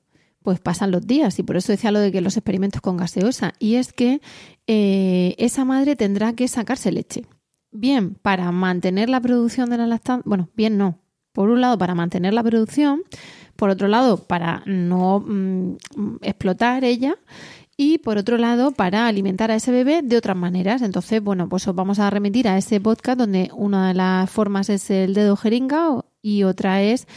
[0.42, 1.38] pues pasan los días.
[1.38, 3.54] Y por eso decía lo de que los experimentos con gaseosa.
[3.58, 4.20] Y es que
[4.66, 7.26] eh, esa madre tendrá que sacarse leche.
[7.70, 10.22] Bien, para mantener la producción de la lactancia.
[10.26, 10.98] Bueno, bien no.
[11.32, 13.02] Por un lado, para mantener la producción.
[13.56, 15.76] Por otro lado, para no mm,
[16.22, 17.16] explotar ella.
[17.76, 20.82] Y por otro lado, para alimentar a ese bebé de otras maneras.
[20.82, 24.68] Entonces, bueno, pues os vamos a remitir a ese podcast donde una de las formas
[24.70, 27.08] es el dedo jeringa y otra es,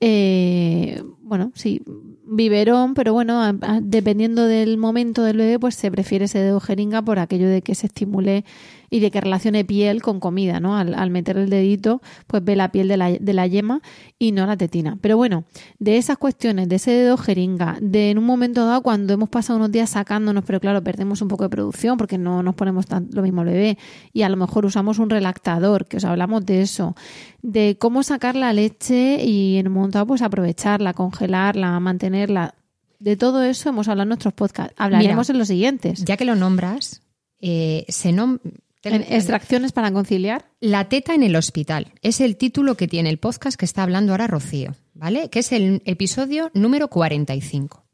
[0.00, 1.82] eh, bueno, sí,
[2.24, 7.18] biberón, pero bueno, dependiendo del momento del bebé, pues se prefiere ese dedo jeringa por
[7.18, 8.44] aquello de que se estimule
[8.92, 10.76] y de que relacione piel con comida, ¿no?
[10.76, 13.80] Al, al meter el dedito, pues ve la piel de la, de la yema
[14.18, 14.98] y no la tetina.
[15.00, 15.44] Pero bueno,
[15.78, 19.56] de esas cuestiones, de ese dedo jeringa, de en un momento dado cuando hemos pasado
[19.58, 23.08] unos días sacándonos, pero claro, perdemos un poco de producción porque no nos ponemos tan,
[23.12, 23.78] lo mismo al bebé
[24.12, 26.94] y a lo mejor usamos un relactador, que os hablamos de eso,
[27.40, 32.54] de cómo sacar la leche y en un momento dado pues aprovecharla, congelarla, mantenerla.
[32.98, 34.74] De todo eso hemos hablado en nuestros podcasts.
[34.76, 36.04] Hablaremos Mira, en los siguientes.
[36.04, 37.00] Ya que lo nombras,
[37.40, 38.38] eh, se nom-
[38.84, 40.46] En extracciones para conciliar.
[40.60, 44.12] La teta en el hospital es el título que tiene el podcast que está hablando
[44.12, 45.30] ahora Rocío, ¿vale?
[45.30, 47.84] Que es el episodio número 45.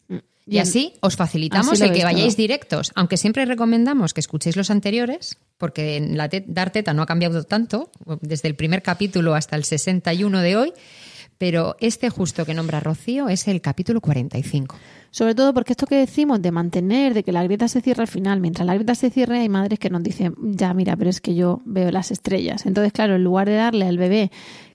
[0.47, 0.63] Y Bien.
[0.63, 2.43] así os facilitamos Así el que vayáis todo.
[2.43, 7.03] directos, aunque siempre recomendamos que escuchéis los anteriores, porque en la te- dar teta no
[7.03, 7.91] ha cambiado tanto,
[8.23, 10.73] desde el primer capítulo hasta el 61 de hoy,
[11.37, 14.75] pero este justo que nombra Rocío es el capítulo 45.
[15.11, 18.09] Sobre todo porque esto que decimos de mantener, de que la grieta se cierre al
[18.09, 21.21] final, mientras la grieta se cierre, hay madres que nos dicen, ya mira, pero es
[21.21, 22.67] que yo veo las estrellas.
[22.67, 24.31] Entonces, claro, en lugar de darle al bebé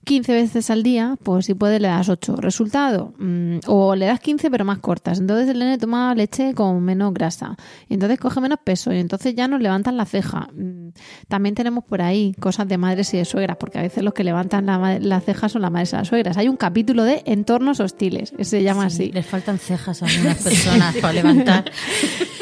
[0.05, 2.35] 15 veces al día, pues si puedes le das 8.
[2.37, 5.19] Resultado, mm, o le das 15 pero más cortas.
[5.19, 7.55] Entonces el nene toma leche con menos grasa.
[7.89, 10.49] Y entonces coge menos peso y entonces ya nos levantan la ceja.
[10.53, 10.89] Mm,
[11.27, 14.23] También tenemos por ahí cosas de madres y de suegras, porque a veces los que
[14.23, 16.37] levantan la, ma- la ceja son las madres y las suegras.
[16.37, 19.11] Hay un capítulo de entornos hostiles, que se llama Sí, así.
[19.13, 21.65] Les faltan cejas a algunas personas para levantar.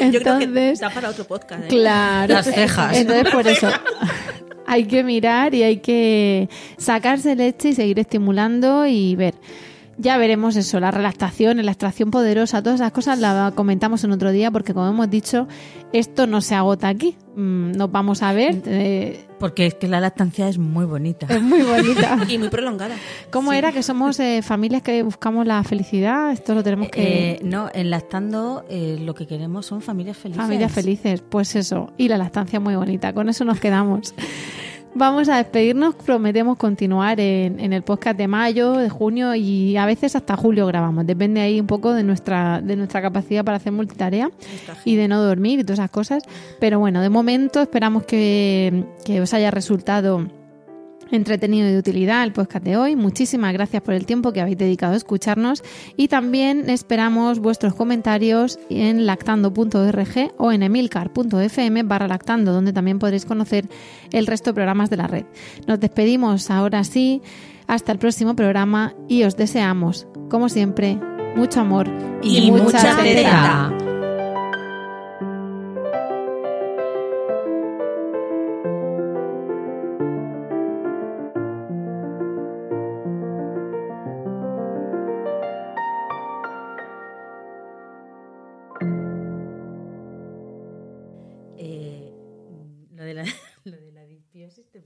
[0.00, 1.64] Yo creo que Entonces, da para otro podcast.
[1.64, 1.68] ¿eh?
[1.68, 2.34] Claro.
[2.34, 2.96] Las cejas.
[2.96, 3.68] Entonces, por eso
[4.66, 9.34] hay que mirar y hay que sacarse leche y seguir estimulando y ver.
[9.98, 14.32] Ya veremos eso, la relactación, la extracción poderosa, todas esas cosas las comentamos en otro
[14.32, 15.46] día porque, como hemos dicho,
[15.92, 17.14] esto no se agota aquí.
[17.36, 18.62] Mm, Nos vamos a ver.
[18.66, 21.26] eh, Porque es que la lactancia es muy bonita.
[21.28, 22.16] es muy bonita.
[22.28, 22.94] Y muy prolongada.
[23.32, 26.30] ¿Cómo era que somos eh, familias que buscamos la felicidad?
[26.30, 27.32] Esto lo tenemos que...
[27.32, 30.44] Eh, no, en lactando eh, lo que queremos son familias felices.
[30.44, 31.92] Familias felices, pues eso.
[31.98, 33.12] Y la lactancia muy bonita.
[33.12, 34.14] Con eso nos quedamos.
[34.94, 35.94] Vamos a despedirnos.
[35.94, 40.66] Prometemos continuar en, en el podcast de mayo, de junio y a veces hasta julio
[40.66, 41.06] grabamos.
[41.06, 44.30] Depende ahí un poco de nuestra, de nuestra capacidad para hacer multitarea
[44.84, 46.22] y de no dormir y todas esas cosas.
[46.60, 50.28] Pero bueno, de momento esperamos que, que os haya resultado
[51.12, 52.96] entretenido y de utilidad el podcast de hoy.
[52.96, 55.62] Muchísimas gracias por el tiempo que habéis dedicado a escucharnos
[55.96, 63.24] y también esperamos vuestros comentarios en lactando.org o en emilcar.fm barra lactando, donde también podréis
[63.24, 63.68] conocer
[64.10, 65.24] el resto de programas de la red.
[65.66, 67.22] Nos despedimos ahora sí,
[67.66, 70.98] hasta el próximo programa y os deseamos, como siempre,
[71.36, 71.88] mucho amor
[72.22, 73.91] Y mucha teta.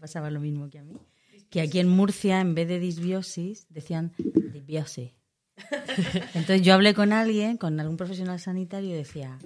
[0.07, 0.95] Pasaba lo mismo que a mí.
[1.51, 5.11] Que aquí en Murcia, en vez de disbiosis, decían disbiosis.
[6.35, 9.37] Entonces yo hablé con alguien, con algún profesional sanitario, y decía,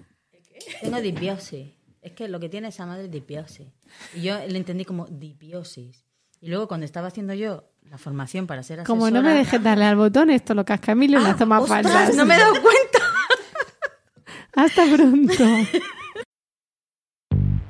[0.82, 1.68] tengo disbiosis.
[2.02, 3.68] Es que lo que tiene esa madre es disbiosis.
[4.14, 6.04] Y yo le entendí como disbiosis.
[6.42, 8.98] Y luego cuando estaba haciendo yo la formación para ser asesora...
[8.98, 11.82] Como no me dejes darle al botón, esto lo casca Emilio Ah, le toma ostras,
[11.82, 12.16] faltas.
[12.16, 12.98] no me he dado cuenta.
[14.54, 15.44] Hasta pronto.